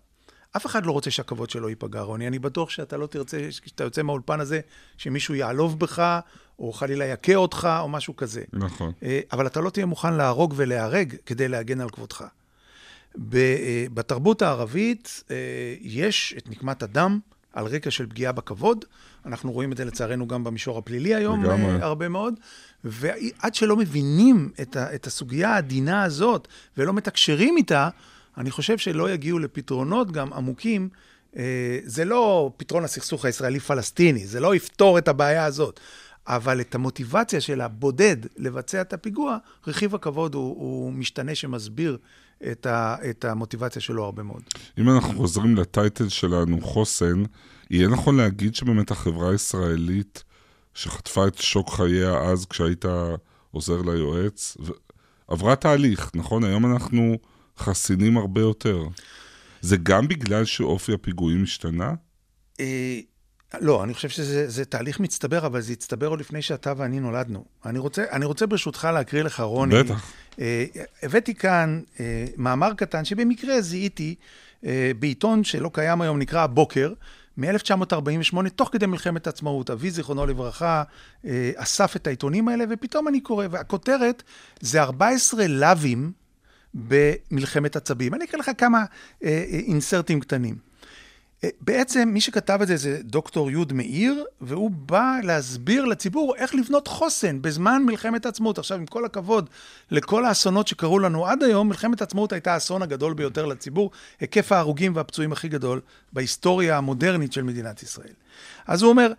[0.58, 2.28] אף אחד לא רוצה שהכבוד שלו ייפגע, רוני.
[2.28, 4.60] אני בטוח שאתה לא תרצה, כשאתה יוצא מהאולפן הזה,
[4.98, 6.20] שמישהו יעלוב בך,
[6.60, 8.44] או חלילה יכה אותך, או משהו כזה.
[8.54, 8.92] נכון.
[9.04, 12.26] אה, אבל אתה לא תהיה מוכן להרוג ולהיהרג כדי להגן על כבודך.
[13.34, 15.36] אה, בתרבות הערבית אה,
[15.82, 17.20] יש את נקמת הדם
[17.54, 18.86] על רקע של פגיעה בכבוד.
[19.26, 21.72] אנחנו רואים את זה לצערנו גם במישור הפלילי היום, לגמרי.
[21.72, 22.34] אה, הרבה מאוד.
[22.84, 26.48] ועד שלא מבינים את, ה- את הסוגיה העדינה הזאת
[26.78, 27.90] ולא מתקשרים איתה,
[28.38, 30.90] אני חושב שלא יגיעו לפתרונות גם עמוקים.
[31.84, 35.80] זה לא פתרון הסכסוך הישראלי-פלסטיני, זה לא יפתור את הבעיה הזאת.
[36.28, 41.98] אבל את המוטיבציה של הבודד לבצע את הפיגוע, רכיב הכבוד הוא, הוא משתנה שמסביר
[42.52, 44.42] את, ה, את המוטיבציה שלו הרבה מאוד.
[44.78, 47.24] אם אנחנו חוזרים לטייטל שלנו, חוסן,
[47.70, 50.24] יהיה נכון להגיד שבאמת החברה הישראלית
[50.74, 52.86] שחטפה את שוק חייה אז כשהיית
[53.52, 54.72] עוזר ליועץ, ו...
[55.28, 56.44] עברה תהליך, נכון?
[56.44, 57.18] היום אנחנו
[57.58, 58.84] חסינים הרבה יותר.
[59.62, 61.94] זה גם בגלל שאופי הפיגועים השתנה?
[62.60, 63.00] אה,
[63.62, 67.46] לא, אני חושב שזה זה תהליך מצטבר, אבל זה הצטבר עוד לפני שאתה ואני נולדנו.
[67.66, 69.84] אני רוצה, אני רוצה ברשותך להקריא לך, רוני.
[69.84, 70.12] בטח.
[70.42, 70.66] אה,
[71.04, 74.16] הבאתי כאן אה, מאמר קטן שבמקרה זיהיתי
[74.66, 76.94] אה, בעיתון שלא קיים היום, נקרא הבוקר,
[77.38, 79.70] מ-1948, תוך כדי מלחמת העצמאות.
[79.70, 80.84] אבי, זיכרונו לברכה,
[81.56, 84.24] אסף את העיתונים האלה, ופתאום אני קורא, והכותרת
[84.60, 86.12] זה 14 לאווים
[86.74, 88.14] במלחמת עצבים.
[88.14, 88.86] אני אקרא לך כמה
[89.22, 90.71] אינסרטים קטנים.
[91.44, 96.56] אה, בעצם מי שכתב את זה זה דוקטור יוד מאיר, והוא בא להסביר לציבור איך
[96.56, 98.60] לבנות חוסן בזמן מלחמת העצמאות.
[98.60, 99.50] עכשיו, עם כל הכבוד
[99.92, 104.96] לכל האסונות שקרו לנו עד היום, מלחמת העצמאות הייתה האסון הגדול ביותר לציבור, היקף ההרוגים
[104.96, 105.82] והפצועים הכי גדול
[106.14, 108.14] בהיסטוריה המודרנית של מדינת ישראל.
[108.68, 109.14] אז הוא אומר,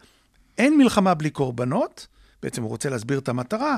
[0.59, 2.07] אין מלחמה בלי קורבנות,
[2.43, 3.77] בעצם הוא רוצה להסביר את המטרה,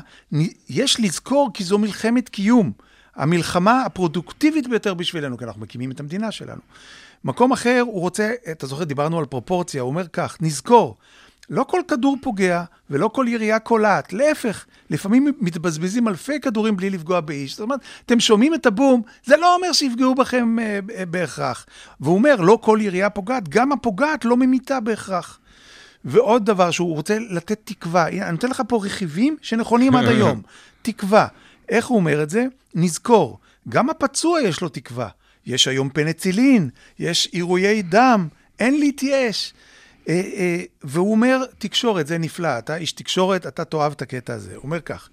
[0.68, 2.72] יש לזכור כי זו מלחמת קיום.
[3.16, 6.60] המלחמה הפרודוקטיבית ביותר בשבילנו, כי אנחנו מקימים את המדינה שלנו.
[7.24, 10.96] מקום אחר, הוא רוצה, אתה זוכר, דיברנו על פרופורציה, הוא אומר כך, נזכור,
[11.50, 17.20] לא כל כדור פוגע ולא כל ירייה קולעת, להפך, לפעמים מתבזבזים אלפי כדורים בלי לפגוע
[17.20, 17.50] באיש.
[17.50, 21.66] זאת אומרת, אתם שומעים את הבום, זה לא אומר שיפגעו בכם אה, אה, בהכרח.
[22.00, 25.38] והוא אומר, לא כל ירייה פוגעת, גם הפוגעת לא ממיתה בהכרח.
[26.04, 30.42] ועוד דבר שהוא רוצה לתת תקווה, אני נותן לך פה רכיבים שנכונים עד היום.
[30.82, 31.26] תקווה.
[31.68, 32.46] איך הוא אומר את זה?
[32.74, 35.08] נזכור, גם הפצוע יש לו תקווה.
[35.46, 38.28] יש היום פנצילין, יש עירויי דם,
[38.58, 39.52] אין להתייאש.
[40.08, 44.54] אה, אה, והוא אומר, תקשורת, זה נפלא, אתה איש תקשורת, אתה תאהב את הקטע הזה.
[44.54, 45.08] הוא אומר כך,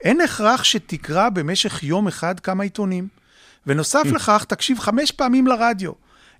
[0.00, 3.08] אין הכרח שתקרא במשך יום אחד כמה עיתונים,
[3.66, 5.92] ונוסף לכך, תקשיב חמש פעמים לרדיו.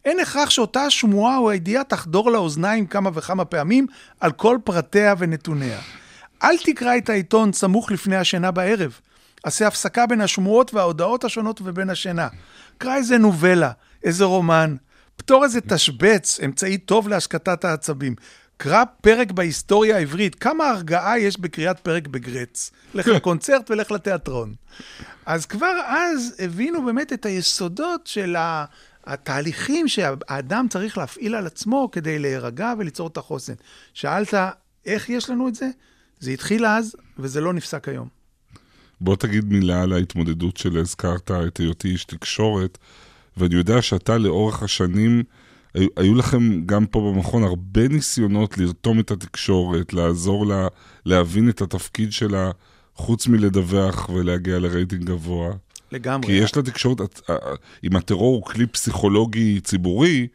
[0.04, 3.86] אין הכרח שאותה השמועה או הידיעה תחדור לאוזניים כמה וכמה פעמים
[4.20, 5.80] על כל פרטיה ונתוניה.
[6.42, 9.00] אל תקרא את העיתון סמוך לפני השינה בערב.
[9.44, 12.28] עשה הפסקה בין השמועות וההודעות השונות ובין השינה.
[12.78, 13.70] קרא איזה נובלה,
[14.04, 14.76] איזה רומן,
[15.16, 18.14] פתור איזה תשבץ, אמצעי טוב להשקטת העצבים.
[18.56, 22.70] קרא פרק בהיסטוריה העברית, כמה הרגעה יש בקריאת פרק בגרץ.
[22.94, 24.54] לך לקונצרט ולך לתיאטרון.
[25.26, 28.64] אז כבר אז הבינו באמת את היסודות של ה-
[29.06, 33.52] התהליכים שהאדם צריך להפעיל על עצמו כדי להירגע וליצור את החוסן.
[33.94, 34.34] שאלת,
[34.86, 35.68] איך יש לנו את זה?
[36.20, 38.15] זה התחיל אז, וזה לא נפסק היום.
[39.00, 42.78] בוא תגיד מילה על ההתמודדות של הזכרת את היותי איש תקשורת,
[43.36, 45.22] ואני יודע שאתה לאורך השנים,
[45.74, 50.68] היו, היו לכם גם פה במכון הרבה ניסיונות לרתום את התקשורת, לעזור לה
[51.06, 52.50] להבין את התפקיד שלה,
[52.94, 55.50] חוץ מלדווח ולהגיע לרייטינג גבוה.
[55.92, 56.26] לגמרי.
[56.26, 57.36] כי יש לתקשורת, את- אה,
[57.84, 60.26] אם הטרור הוא כלי פסיכולוגי ציבורי,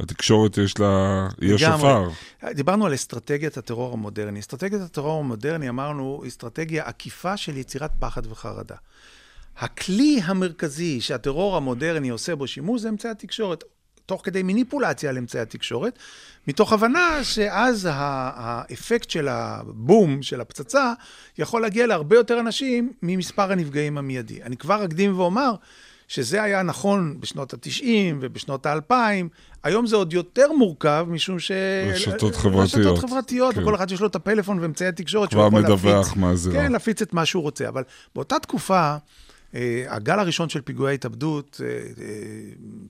[0.00, 1.54] התקשורת יש לה, היא.
[1.54, 2.08] השופר.
[2.54, 4.40] דיברנו על אסטרטגיית הטרור המודרני.
[4.40, 8.76] אסטרטגיית הטרור המודרני, אמרנו, אסטרטגיה עקיפה של יצירת פחד וחרדה.
[9.58, 13.64] הכלי המרכזי שהטרור המודרני עושה בו שימוש זה אמצעי התקשורת,
[14.06, 15.98] תוך כדי מניפולציה על אמצעי התקשורת,
[16.48, 20.92] מתוך הבנה שאז האפקט של הבום, של הפצצה,
[21.38, 24.42] יכול להגיע להרבה יותר אנשים ממספר הנפגעים המיידי.
[24.42, 25.54] אני כבר אקדים ואומר
[26.08, 27.84] שזה היה נכון בשנות ה-90
[28.20, 28.94] ובשנות ה-2000,
[29.62, 31.50] היום זה עוד יותר מורכב, משום ש...
[31.92, 32.86] רשתות חברתיות.
[32.86, 33.62] רשתות חברתיות, כן.
[33.62, 36.54] וכל אחד יש לו את הפלאפון ואמצעי התקשורת כבר מדווח מהזירה.
[36.54, 37.68] כן, להפיץ את מה שהוא רוצה.
[37.68, 37.82] אבל
[38.14, 38.96] באותה תקופה,
[39.54, 42.12] אה, הגל הראשון של פיגועי ההתאבדות, אה, אה,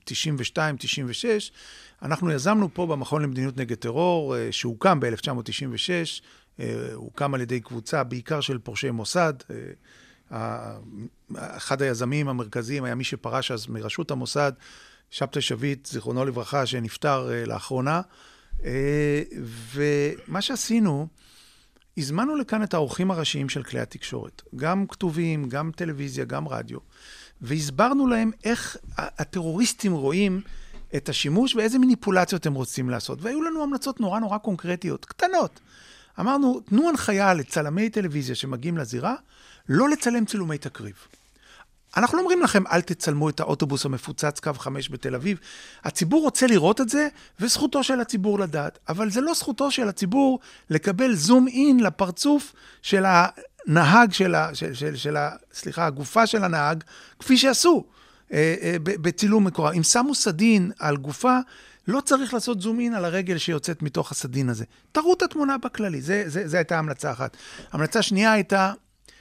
[0.03, 1.51] 92, 96,
[2.01, 8.41] אנחנו יזמנו פה במכון למדיניות נגד טרור, אה, שהוקם ב-1996, הוקם על ידי קבוצה בעיקר
[8.41, 9.33] של פורשי מוסד.
[11.35, 14.51] אחד היזמים המרכזיים היה מי שפרש אז מראשות המוסד,
[15.09, 18.01] שבתאי שביט, זיכרונו לברכה, שנפטר אה, לאחרונה.
[18.65, 19.23] אה,
[19.73, 21.07] ומה שעשינו,
[21.97, 26.79] הזמנו לכאן את האורחים הראשיים של כלי התקשורת, גם כתובים, גם טלוויזיה, גם רדיו,
[27.41, 30.41] והסברנו להם איך הטרוריסטים רואים
[30.95, 33.21] את השימוש ואיזה מניפולציות הם רוצים לעשות.
[33.21, 35.59] והיו לנו המלצות נורא נורא קונקרטיות, קטנות.
[36.19, 39.15] אמרנו, תנו הנחיה לצלמי טלוויזיה שמגיעים לזירה,
[39.69, 40.93] לא לצלם צילומי תקריב.
[41.97, 45.37] אנחנו לא אומרים לכם, אל תצלמו את האוטובוס המפוצץ קו 5 בתל אביב.
[45.83, 47.07] הציבור רוצה לראות את זה,
[47.39, 48.79] וזכותו של הציבור לדעת.
[48.89, 54.55] אבל זה לא זכותו של הציבור לקבל זום אין לפרצוף של הנהג, של ה...
[54.55, 56.83] של, של, של ה סליחה, הגופה של הנהג,
[57.19, 57.85] כפי שעשו
[58.33, 59.73] אה, אה, בצילום מקורב.
[59.73, 61.37] אם שמו סדין על גופה,
[61.87, 64.65] לא צריך לעשות זום אין על הרגל שיוצאת מתוך הסדין הזה.
[64.91, 67.37] תראו את התמונה בכללי, זה הייתה המלצה אחת.
[67.71, 68.73] המלצה שנייה הייתה,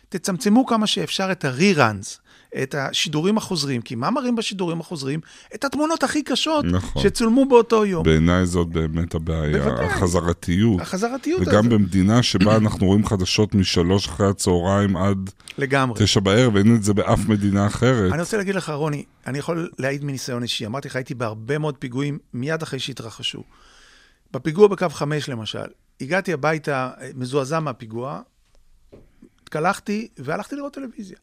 [0.09, 2.19] תצמצמו כמה שאפשר את ה-reruns,
[2.63, 5.21] את השידורים החוזרים, כי מה מראים בשידורים החוזרים?
[5.55, 7.03] את התמונות הכי קשות נכון.
[7.03, 8.03] שצולמו באותו יום.
[8.03, 9.87] בעיניי זאת באמת הבעיה, בוודאי.
[9.87, 10.81] החזרתיות.
[10.81, 11.73] החזרתיות וגם הזאת.
[11.73, 16.05] במדינה שבה אנחנו רואים חדשות משלוש אחרי הצהריים עד לגמרי.
[16.05, 18.13] תשע בערב, אין את זה באף מדינה אחרת.
[18.13, 20.67] אני רוצה להגיד לך, רוני, אני יכול להעיד מניסיון אישי.
[20.67, 23.43] אמרתי לך, הייתי בהרבה מאוד פיגועים מיד אחרי שהתרחשו.
[24.33, 25.59] בפיגוע בקו 5, למשל,
[26.01, 28.21] הגעתי הביתה אה, מזועזע מהפיגוע,
[29.49, 31.17] התקלחתי והלכתי לראות טלוויזיה.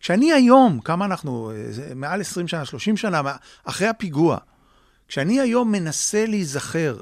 [0.00, 3.22] כשאני היום, כמה אנחנו, אה, מעל 20 שנה, 30 שנה,
[3.64, 4.38] אחרי הפיגוע,
[5.08, 6.96] כשאני היום מנסה להיזכר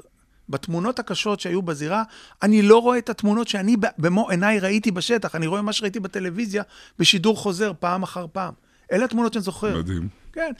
[0.49, 2.03] בתמונות הקשות שהיו בזירה,
[2.43, 6.63] אני לא רואה את התמונות שאני במו עיניי ראיתי בשטח, אני רואה מה שראיתי בטלוויזיה
[6.99, 8.53] בשידור חוזר פעם אחר פעם.
[8.91, 9.77] אלה התמונות שאני זוכר.
[9.77, 10.07] מדהים.
[10.35, 10.51] כן.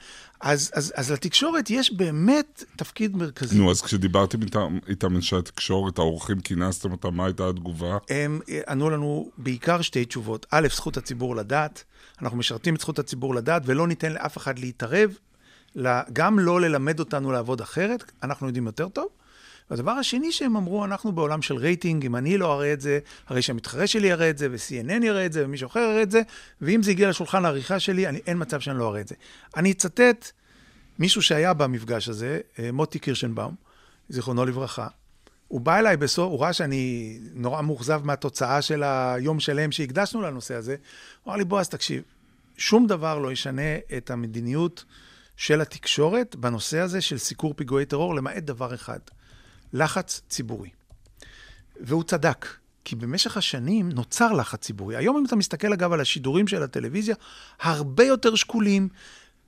[0.41, 3.57] אז, אז, אז לתקשורת יש באמת תפקיד מרכזי.
[3.57, 7.97] נו, אז כשדיברתם איתם, איתם אנשי התקשורת, האורחים, כינסתם אותם, מה הייתה התגובה?
[8.09, 10.45] הם אה, ענו לנו בעיקר שתי תשובות.
[10.51, 11.83] א', זכות הציבור לדעת.
[12.21, 15.17] אנחנו משרתים את זכות הציבור לדעת, ולא ניתן לאף אחד להתערב,
[16.13, 19.07] גם לא ללמד אותנו לעבוד אחרת, אנחנו יודעים יותר טוב.
[19.69, 23.41] והדבר השני שהם אמרו, אנחנו בעולם של רייטינג, אם אני לא אראה את זה, הרי
[23.41, 26.21] שהמתחרה שלי יראה את זה, ו-CNN יראה את זה, ומישהו אחר יראה את זה,
[26.61, 29.15] ואם זה הגיע לשולחן העריכה שלי, אני, אין מצב שאני לא אראה את זה.
[29.57, 30.31] אני אצטט
[30.99, 33.55] מישהו שהיה במפגש הזה, אה, מוטי קירשנבאום,
[34.09, 34.87] זיכרונו לברכה,
[35.47, 40.55] הוא בא אליי בסוף, הוא ראה שאני נורא מאוכזב מהתוצאה של היום שלם שהקדשנו לנושא
[40.55, 40.75] הזה.
[41.23, 42.03] הוא אמר לי, בועז, תקשיב,
[42.57, 44.85] שום דבר לא ישנה את המדיניות
[45.37, 48.99] של התקשורת בנושא הזה של סיקור פיגועי טרור, למעט דבר אחד,
[49.75, 50.69] לחץ ציבורי.
[51.81, 52.47] והוא צדק,
[52.85, 54.95] כי במשך השנים נוצר לחץ ציבורי.
[54.95, 57.15] היום אם אתה מסתכל אגב על השידורים של הטלוויזיה,
[57.59, 58.89] הרבה יותר שקולים.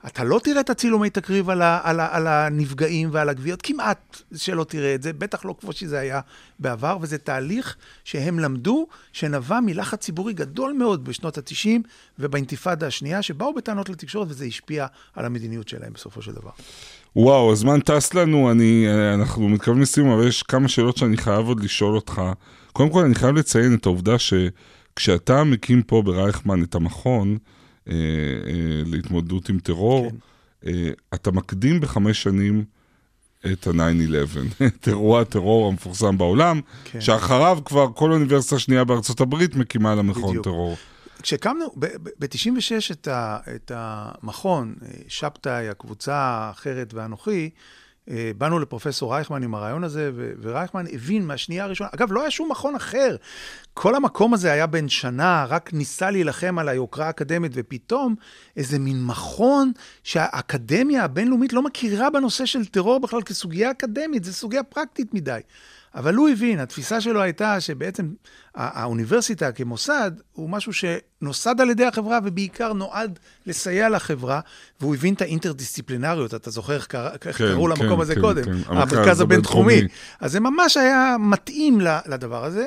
[0.06, 4.22] אתה לא תראה את הצילומי תקריב על, ה, על, ה, על הנפגעים ועל הגוויות, כמעט
[4.36, 6.20] שלא תראה את זה, בטח לא כמו שזה היה
[6.58, 11.68] בעבר, וזה תהליך שהם למדו, שנבע מלחץ ציבורי גדול מאוד בשנות ה-90
[12.18, 16.50] ובאינתיפאדה השנייה, שבאו בטענות לתקשורת וזה השפיע על המדיניות שלהם בסופו של דבר.
[17.16, 21.64] וואו, הזמן טס לנו, אני, אנחנו מתכוונים לסיום, אבל יש כמה שאלות שאני חייב עוד
[21.64, 22.22] לשאול אותך.
[22.72, 27.38] קודם כל, אני חייב לציין את העובדה שכשאתה מקים פה ברייכמן את המכון
[27.88, 30.16] אה, אה, להתמודדות עם טרור, כן.
[30.66, 32.64] אה, אתה מקדים בחמש שנים
[33.52, 37.00] את ה-9-11, את אירוע הטרור המפורסם בעולם, כן.
[37.00, 40.44] שאחריו כבר כל אוניברסיטה שנייה בארצות הברית מקימה לה מכון בדיוק.
[40.44, 40.76] טרור.
[41.22, 43.08] כשהקמנו ב-96 את,
[43.54, 47.50] את המכון, אה, שבתאי, הקבוצה האחרת ואנוכי,
[48.10, 52.50] אה, באנו לפרופסור רייכמן עם הרעיון הזה, ורייכמן הבין מהשנייה הראשונה, אגב, לא היה שום
[52.50, 53.16] מכון אחר.
[53.74, 58.14] כל המקום הזה היה בן שנה, רק ניסה להילחם על היוקרה האקדמית, ופתאום
[58.56, 64.62] איזה מין מכון שהאקדמיה הבינלאומית לא מכירה בנושא של טרור בכלל כסוגיה אקדמית, זו סוגיה
[64.62, 65.40] פרקטית מדי.
[65.94, 68.12] אבל הוא הבין, התפיסה שלו הייתה שבעצם
[68.54, 74.40] הא- האוניברסיטה כמוסד הוא משהו שנוסד על ידי החברה ובעיקר נועד לסייע לחברה,
[74.80, 76.86] והוא הבין את האינטרדיסציפלינריות, אתה זוכר איך
[77.20, 78.44] כן, קראו למקום כן, הזה כן, קודם?
[78.44, 78.56] כן.
[78.66, 79.80] המרכז הבינתחומי.
[80.20, 82.66] אז זה ממש היה מתאים לדבר הזה,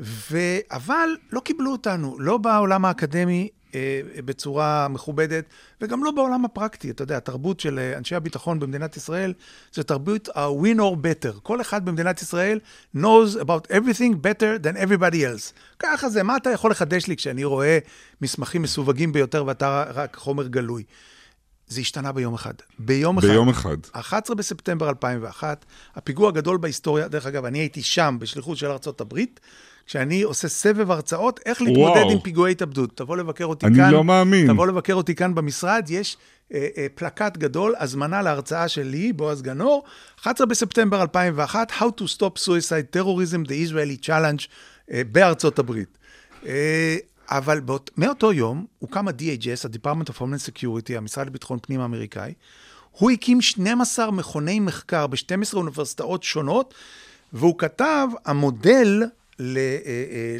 [0.00, 0.38] ו...
[0.70, 3.48] אבל לא קיבלו אותנו, לא בעולם האקדמי
[4.24, 5.44] בצורה מכובדת,
[5.80, 6.90] וגם לא בעולם הפרקטי.
[6.90, 9.32] אתה יודע, התרבות של אה, אנשי הביטחון במדינת ישראל
[9.72, 11.40] זה תרבות ה-win or better.
[11.42, 12.60] כל אחד במדינת ישראל
[12.96, 15.52] knows about everything better than everybody else.
[15.78, 17.78] ככה זה, מה אתה יכול לחדש לי כשאני רואה
[18.20, 20.84] מסמכים מסווגים ביותר ואתה רק חומר גלוי?
[21.66, 22.54] זה השתנה ביום אחד.
[22.78, 23.28] ביום אחד.
[23.28, 23.76] ביום אחד.
[23.92, 29.40] 11 בספטמבר 2001, הפיגוע הגדול בהיסטוריה, דרך אגב, אני הייתי שם בשליחות של ארצות הברית,
[29.86, 32.10] כשאני עושה סבב הרצאות איך להתמודד וואו.
[32.10, 32.96] עם פיגועי התאבדות.
[32.96, 33.90] תבוא לבקר אותי אני כאן.
[33.90, 34.46] לא מאמין.
[34.46, 36.16] תבוא לבקר אותי כאן במשרד, יש
[36.54, 39.84] אה, אה, פלקט גדול, הזמנה להרצאה שלי, בועז גנור,
[40.20, 44.46] 11 בספטמבר 2001, How to Stop Suicide Terrorism, The Israeli Challenge,
[44.92, 45.98] אה, בארצות הברית.
[46.46, 46.96] אה,
[47.28, 52.32] אבל באות, מאותו יום הוקם ה-DHS, ה-Department of Homeland Security, המשרד לביטחון פנים האמריקאי.
[52.90, 56.74] הוא הקים 12 מכוני מחקר ב-12 אוניברסיטאות שונות,
[57.32, 59.02] והוא כתב, המודל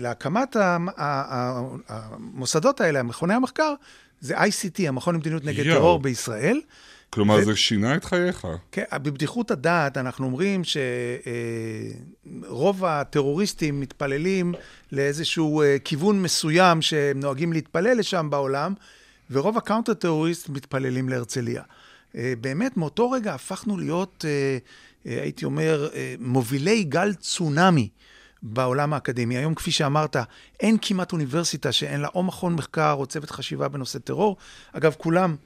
[0.00, 3.74] להקמת ה- ה- ה- המוסדות האלה, מכוני המחקר,
[4.20, 5.78] זה ICT, המכון למדיניות נגד יואו.
[5.78, 6.61] טרור בישראל.
[7.11, 8.46] כלומר, ו- זה שינה את חייך.
[8.72, 10.62] כן, בבדיחות הדעת אנחנו אומרים
[12.44, 14.54] שרוב הטרוריסטים מתפללים
[14.92, 18.74] לאיזשהו אה, כיוון מסוים שהם נוהגים להתפלל לשם בעולם,
[19.30, 21.62] ורוב ה counter terrorist מתפללים להרצליה.
[22.16, 24.59] אה, באמת, מאותו רגע הפכנו להיות, אה,
[25.12, 27.88] אה, הייתי אומר, אה, מובילי גל צונאמי.
[28.44, 29.37] בעולם האקדמי.
[29.37, 30.16] היום, כפי שאמרת,
[30.61, 34.37] אין כמעט אוניברסיטה שאין לה או מכון מחקר או צוות חשיבה בנושא טרור.
[34.72, 35.37] אגב, כולם,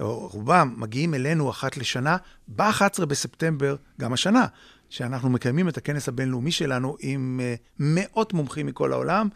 [0.00, 2.16] או רובם, מגיעים אלינו אחת לשנה.
[2.48, 4.46] ב-11 בספטמבר, גם השנה,
[4.90, 9.28] שאנחנו מקיימים את הכנס הבינלאומי שלנו עם אה, מאות מומחים מכל העולם,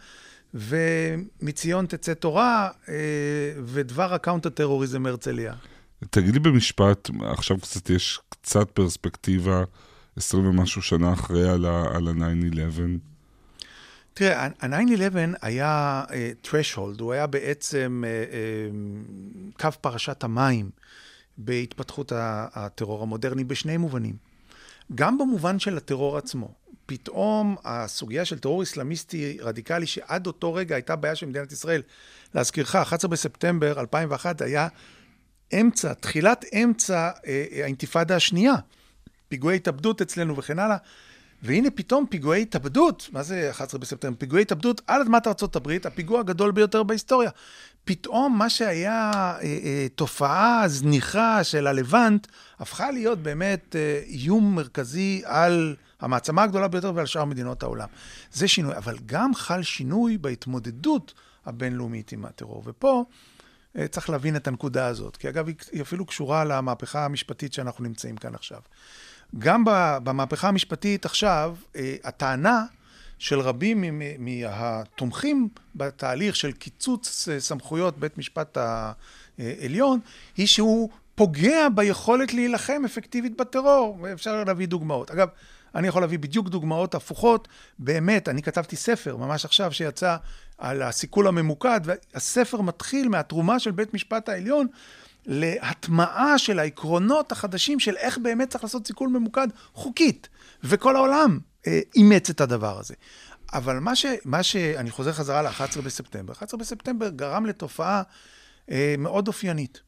[0.54, 2.94] ומציון תצא תורה אה,
[3.64, 5.54] ודבר הקאונטר-טרוריזם הרצליה.
[6.10, 9.64] תגיד לי במשפט, עכשיו קצת יש קצת פרספקטיבה,
[10.16, 13.07] 20 ומשהו שנה אחרי על ה-9-11.
[14.18, 18.32] תראה, ה-9-11 היה uh, threshold, הוא היה בעצם uh,
[19.56, 20.70] uh, קו פרשת המים
[21.38, 24.16] בהתפתחות הטרור המודרני בשני מובנים.
[24.94, 26.54] גם במובן של הטרור עצמו.
[26.86, 31.82] פתאום הסוגיה של טרור איסלאמיסטי רדיקלי, שעד אותו רגע הייתה בעיה של מדינת ישראל,
[32.34, 34.68] להזכירך, 11 בספטמבר 2001 היה
[35.60, 38.54] אמצע, תחילת אמצע אה, אה, האינתיפאדה השנייה.
[39.28, 40.76] פיגועי התאבדות אצלנו וכן הלאה.
[41.42, 44.16] והנה פתאום פיגועי התאבדות, מה זה 11 בספטמבר?
[44.18, 47.30] פיגועי התאבדות על אדמת הברית, הפיגוע הגדול ביותר בהיסטוריה.
[47.84, 52.26] פתאום מה שהיה אה, אה, תופעה זניחה של הלבנט,
[52.58, 57.88] הפכה להיות באמת אה, איום מרכזי על המעצמה הגדולה ביותר ועל שאר מדינות העולם.
[58.32, 61.14] זה שינוי, אבל גם חל שינוי בהתמודדות
[61.46, 62.62] הבינלאומית עם הטרור.
[62.66, 63.04] ופה
[63.78, 68.16] אה, צריך להבין את הנקודה הזאת, כי אגב, היא אפילו קשורה למהפכה המשפטית שאנחנו נמצאים
[68.16, 68.60] כאן עכשיו.
[69.38, 69.64] גם
[70.04, 72.64] במהפכה המשפטית עכשיו, אה, הטענה
[73.18, 78.58] של רבים מהתומכים בתהליך של קיצוץ אה, סמכויות בית משפט
[79.38, 80.00] העליון,
[80.36, 85.10] היא שהוא פוגע ביכולת להילחם אפקטיבית בטרור, ואפשר להביא דוגמאות.
[85.10, 85.28] אגב,
[85.74, 87.48] אני יכול להביא בדיוק דוגמאות הפוכות.
[87.78, 90.16] באמת, אני כתבתי ספר, ממש עכשיו, שיצא
[90.58, 94.66] על הסיכול הממוקד, והספר מתחיל מהתרומה של בית משפט העליון
[95.28, 100.28] להטמעה של העקרונות החדשים של איך באמת צריך לעשות סיכול ממוקד חוקית.
[100.64, 102.94] וכל העולם אה, אימץ את הדבר הזה.
[103.52, 108.02] אבל מה, ש, מה שאני חוזר חזרה ל-11 בספטמבר, 11 בספטמבר גרם לתופעה
[108.70, 109.80] אה, מאוד אופיינית.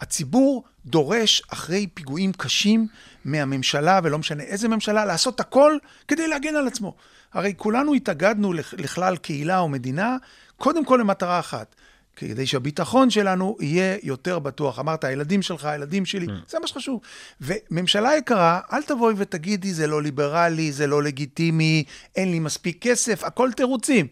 [0.00, 2.86] הציבור דורש אחרי פיגועים קשים
[3.24, 5.76] מהממשלה, ולא משנה איזה ממשלה, לעשות הכל
[6.08, 6.96] כדי להגן על עצמו.
[7.32, 10.16] הרי כולנו התאגדנו לכ- לכלל קהילה או מדינה,
[10.56, 11.74] קודם כל למטרה אחת,
[12.18, 14.78] כדי שהביטחון שלנו יהיה יותר בטוח.
[14.78, 17.00] אמרת, הילדים שלך, הילדים שלי, זה מה שחשוב.
[17.40, 21.84] וממשלה יקרה, אל תבואי ותגידי, זה לא ליברלי, זה לא לגיטימי,
[22.16, 24.06] אין לי מספיק כסף, הכל תירוצים.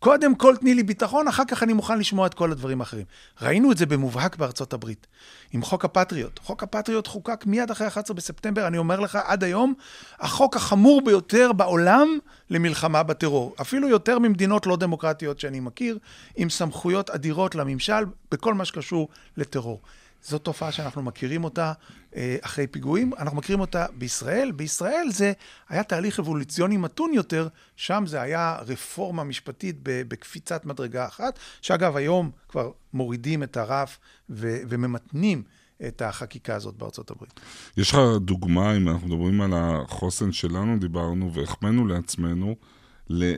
[0.00, 3.04] קודם כל תני לי ביטחון, אחר כך אני מוכן לשמוע את כל הדברים האחרים.
[3.42, 5.06] ראינו את זה במובהק בארצות הברית,
[5.52, 6.38] עם חוק הפטריוט.
[6.38, 9.74] חוק הפטריוט חוקק מיד אחרי 11 בספטמבר, אני אומר לך, עד היום,
[10.18, 12.18] החוק החמור ביותר בעולם
[12.50, 13.54] למלחמה בטרור.
[13.60, 15.98] אפילו יותר ממדינות לא דמוקרטיות שאני מכיר,
[16.36, 19.80] עם סמכויות אדירות לממשל בכל מה שקשור לטרור.
[20.24, 21.72] זו תופעה שאנחנו מכירים אותה
[22.16, 24.52] אה, אחרי פיגועים, אנחנו מכירים אותה בישראל.
[24.52, 25.32] בישראל זה
[25.68, 32.30] היה תהליך אבולוציוני מתון יותר, שם זה היה רפורמה משפטית בקפיצת מדרגה אחת, שאגב היום
[32.48, 33.98] כבר מורידים את הרף
[34.30, 35.42] ו- וממתנים
[35.88, 37.40] את החקיקה הזאת בארצות הברית.
[37.76, 42.56] יש לך דוגמה, אם אנחנו מדברים על החוסן שלנו, דיברנו והחמאנו לעצמנו,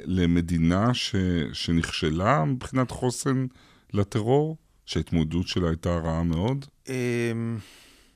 [0.05, 1.15] למדינה ש-
[1.53, 3.47] שנכשלה מבחינת חוסן
[3.93, 4.57] לטרור,
[4.87, 6.67] שההתמודדות שלה הייתה רעה מאוד?
[6.89, 7.59] אמ,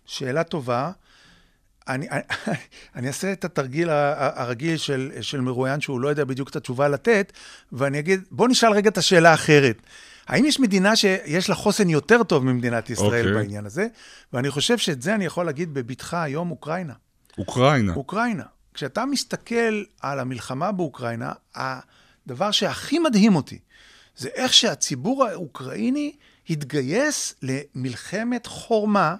[0.05, 0.93] שאלה טובה.
[1.89, 2.07] אני,
[2.97, 7.33] אני אעשה את התרגיל הרגיל של, של מרואיין שהוא לא יודע בדיוק את התשובה לתת,
[7.73, 9.83] ואני אגיד, בוא נשאל רגע את השאלה האחרת.
[10.27, 13.33] האם יש מדינה שיש לה חוסן יותר טוב ממדינת ישראל אוקיי.
[13.33, 13.35] okay.
[13.35, 13.87] בעניין הזה?
[14.33, 16.95] ואני חושב שאת זה אני יכול להגיד בבטחה היום, אוקראינה.
[17.39, 17.95] אוקראינה.
[17.95, 18.45] אוקראינה.
[18.75, 23.59] כשאתה מסתכל על המלחמה באוקראינה, הדבר שהכי מדהים אותי,
[24.17, 26.13] זה איך שהציבור האוקראיני
[26.51, 29.15] התגייס למלחמת חורמה,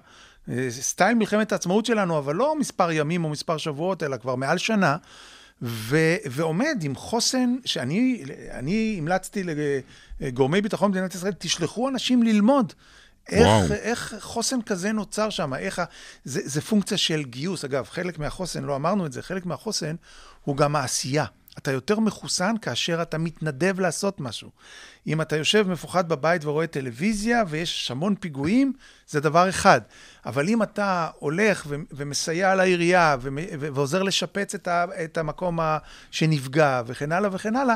[0.49, 4.57] אה, סטייל מלחמת העצמאות שלנו, אבל לא מספר ימים או מספר שבועות, אלא כבר מעל
[4.57, 4.97] שנה,
[5.61, 9.43] ו- ועומד עם חוסן שאני אני המלצתי
[10.19, 12.73] לגורמי ביטחון במדינת ישראל, תשלחו אנשים ללמוד.
[13.29, 15.53] איך, איך חוסן כזה נוצר שם?
[15.53, 15.85] איך ה...
[16.23, 17.65] זה, זה פונקציה של גיוס.
[17.65, 19.95] אגב, חלק מהחוסן, לא אמרנו את זה, חלק מהחוסן
[20.43, 21.25] הוא גם העשייה.
[21.57, 24.49] אתה יותר מחוסן כאשר אתה מתנדב לעשות משהו.
[25.07, 28.73] אם אתה יושב מפוחד בבית ורואה טלוויזיה ויש המון פיגועים,
[29.07, 29.81] זה דבר אחד.
[30.25, 33.29] אבל אם אתה הולך ו- ומסייע לעירייה ו-
[33.59, 35.77] ו- ועוזר לשפץ את, ה- את המקום ה-
[36.11, 37.75] שנפגע וכן הלאה וכן הלאה,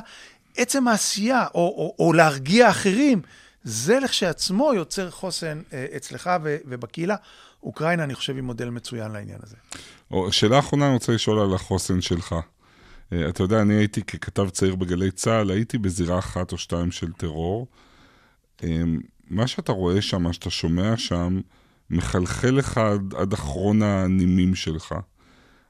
[0.57, 3.21] עצם העשייה או, או, או להרגיע אחרים,
[3.63, 7.15] זה לכשעצמו יוצר חוסן אה, אצלך ו- ובקהילה.
[7.63, 9.55] אוקראינה, אני חושב, היא מודל מצוין לעניין הזה.
[10.32, 12.36] שאלה אחרונה, אני רוצה לשאול על החוסן שלך.
[13.14, 17.12] אה, אתה יודע, אני הייתי ככתב צעיר בגלי צה"ל, הייתי בזירה אחת או שתיים של
[17.12, 17.68] טרור.
[18.64, 18.84] אה,
[19.30, 21.41] מה שאתה רואה שם, מה שאתה שומע שם,
[21.89, 24.95] מחלחל לך עד, עד אחרון הנימים שלך.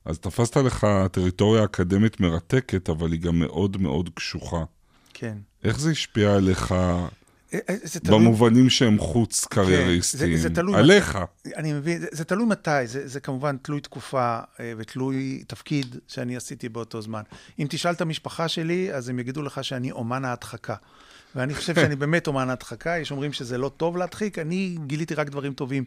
[0.06, 4.64] אז תפסת לך טריטוריה אקדמית מרתקת, אבל היא גם מאוד מאוד קשוחה.
[5.14, 5.38] כן.
[5.64, 6.76] איך זה השפיע עליך
[7.84, 10.32] זה תלוי- במובנים שהם חוץ קרייריסטיים?
[10.32, 11.18] כן, זה- זה תלוי עליך.
[11.56, 16.36] אני מבין, זה, זה תלוי מתי, זה, זה כמובן תלוי תקופה אה, ותלוי תפקיד שאני
[16.36, 17.22] עשיתי באותו זמן.
[17.60, 20.76] אם תשאל את המשפחה שלי, אז הם יגידו לך שאני אומן ההדחקה.
[21.36, 25.30] ואני חושב שאני באמת אומן ההדחקה, יש אומרים שזה לא טוב להדחיק, אני גיליתי רק
[25.30, 25.84] דברים טובים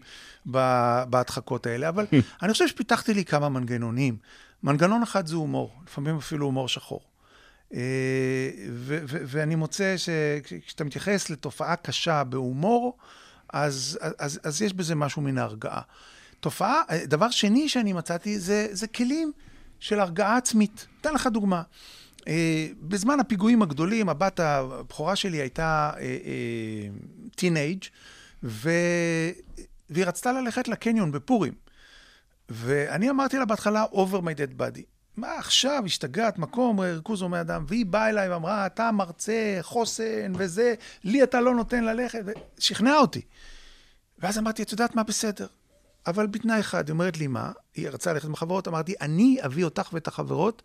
[0.46, 2.06] בהדחקות האלה, אבל
[2.42, 4.16] אני חושב שפיתחתי לי כמה מנגנונים.
[4.62, 7.00] מנגנון אחד זה הומור, לפעמים אפילו הומור שחור.
[7.74, 7.80] אה,
[9.06, 12.98] ואני מוצא שכשאתה מתייחס לתופעה קשה בהומור,
[13.52, 15.80] אז, אז, אז יש בזה משהו מן ההרגעה.
[16.40, 19.32] תופעה, דבר שני שאני מצאתי זה, זה כלים
[19.80, 20.86] של הרגעה עצמית.
[21.00, 21.62] אתן לך דוגמה.
[22.28, 25.92] אה, בזמן הפיגועים הגדולים, הבת הבכורה שלי הייתה
[27.36, 27.84] טינאייג',
[28.42, 28.70] ו...
[29.90, 31.52] והיא רצתה ללכת לקניון בפורים.
[32.48, 34.93] ואני אמרתי לה בהתחלה, over my dead body.
[35.16, 40.74] מה עכשיו, השתגעת, מקום, ריכוז הומי אדם, והיא באה אליי ואמרה, אתה מרצה, חוסן וזה,
[41.04, 42.22] לי אתה לא נותן ללכת,
[42.58, 43.22] ושכנעה אותי.
[44.18, 45.46] ואז אמרתי, את יודעת מה, בסדר.
[46.06, 47.52] אבל בתנאי אחד, היא אומרת לי, מה?
[47.74, 50.62] היא רצה ללכת עם החברות, אמרתי, אני אביא אותך ואת החברות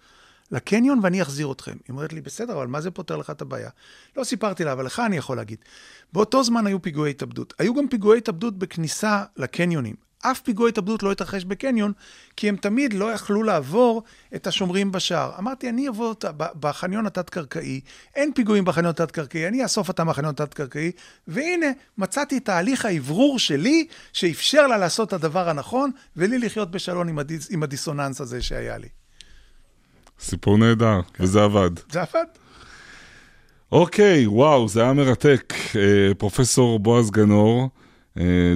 [0.52, 1.72] לקניון ואני אחזיר אתכם.
[1.72, 3.70] היא אומרת לי, בסדר, אבל מה זה פותר לך את הבעיה?
[4.18, 5.60] לא סיפרתי לה, אבל לך אני יכול להגיד.
[6.14, 7.54] באותו זמן היו פיגועי התאבדות.
[7.60, 10.09] היו גם פיגועי התאבדות בכניסה לקניונים.
[10.22, 11.92] אף פיגוע התאבדות לא התרחש בקניון,
[12.36, 14.04] כי הם תמיד לא יכלו לעבור
[14.36, 15.32] את השומרים בשער.
[15.40, 16.14] אמרתי, אני אבוא
[16.60, 17.82] בחניון התת-קרקעי,
[18.16, 20.92] אין פיגועים בחניון התת-קרקעי, אני אאסוף אותם בחניון התת-קרקעי,
[21.28, 21.68] והנה,
[21.98, 27.20] מצאתי את תהליך האוורור שלי, שאפשר לה לעשות את הדבר הנכון, ולי לחיות בשלום עם,
[27.20, 28.88] הדיס, עם הדיסוננס הזה שהיה לי.
[30.20, 31.72] סיפור נהדר, וזה עבד.
[31.92, 32.26] זה עבד.
[33.72, 35.54] אוקיי, וואו, זה היה מרתק.
[35.76, 37.70] אה, פרופסור בועז גנור,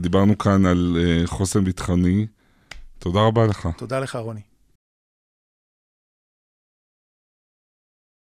[0.01, 2.27] דיברנו כאן על אה, חוסן ביטחוני.
[2.99, 3.69] תודה רבה לך.
[3.77, 4.52] תודה לך, רוני.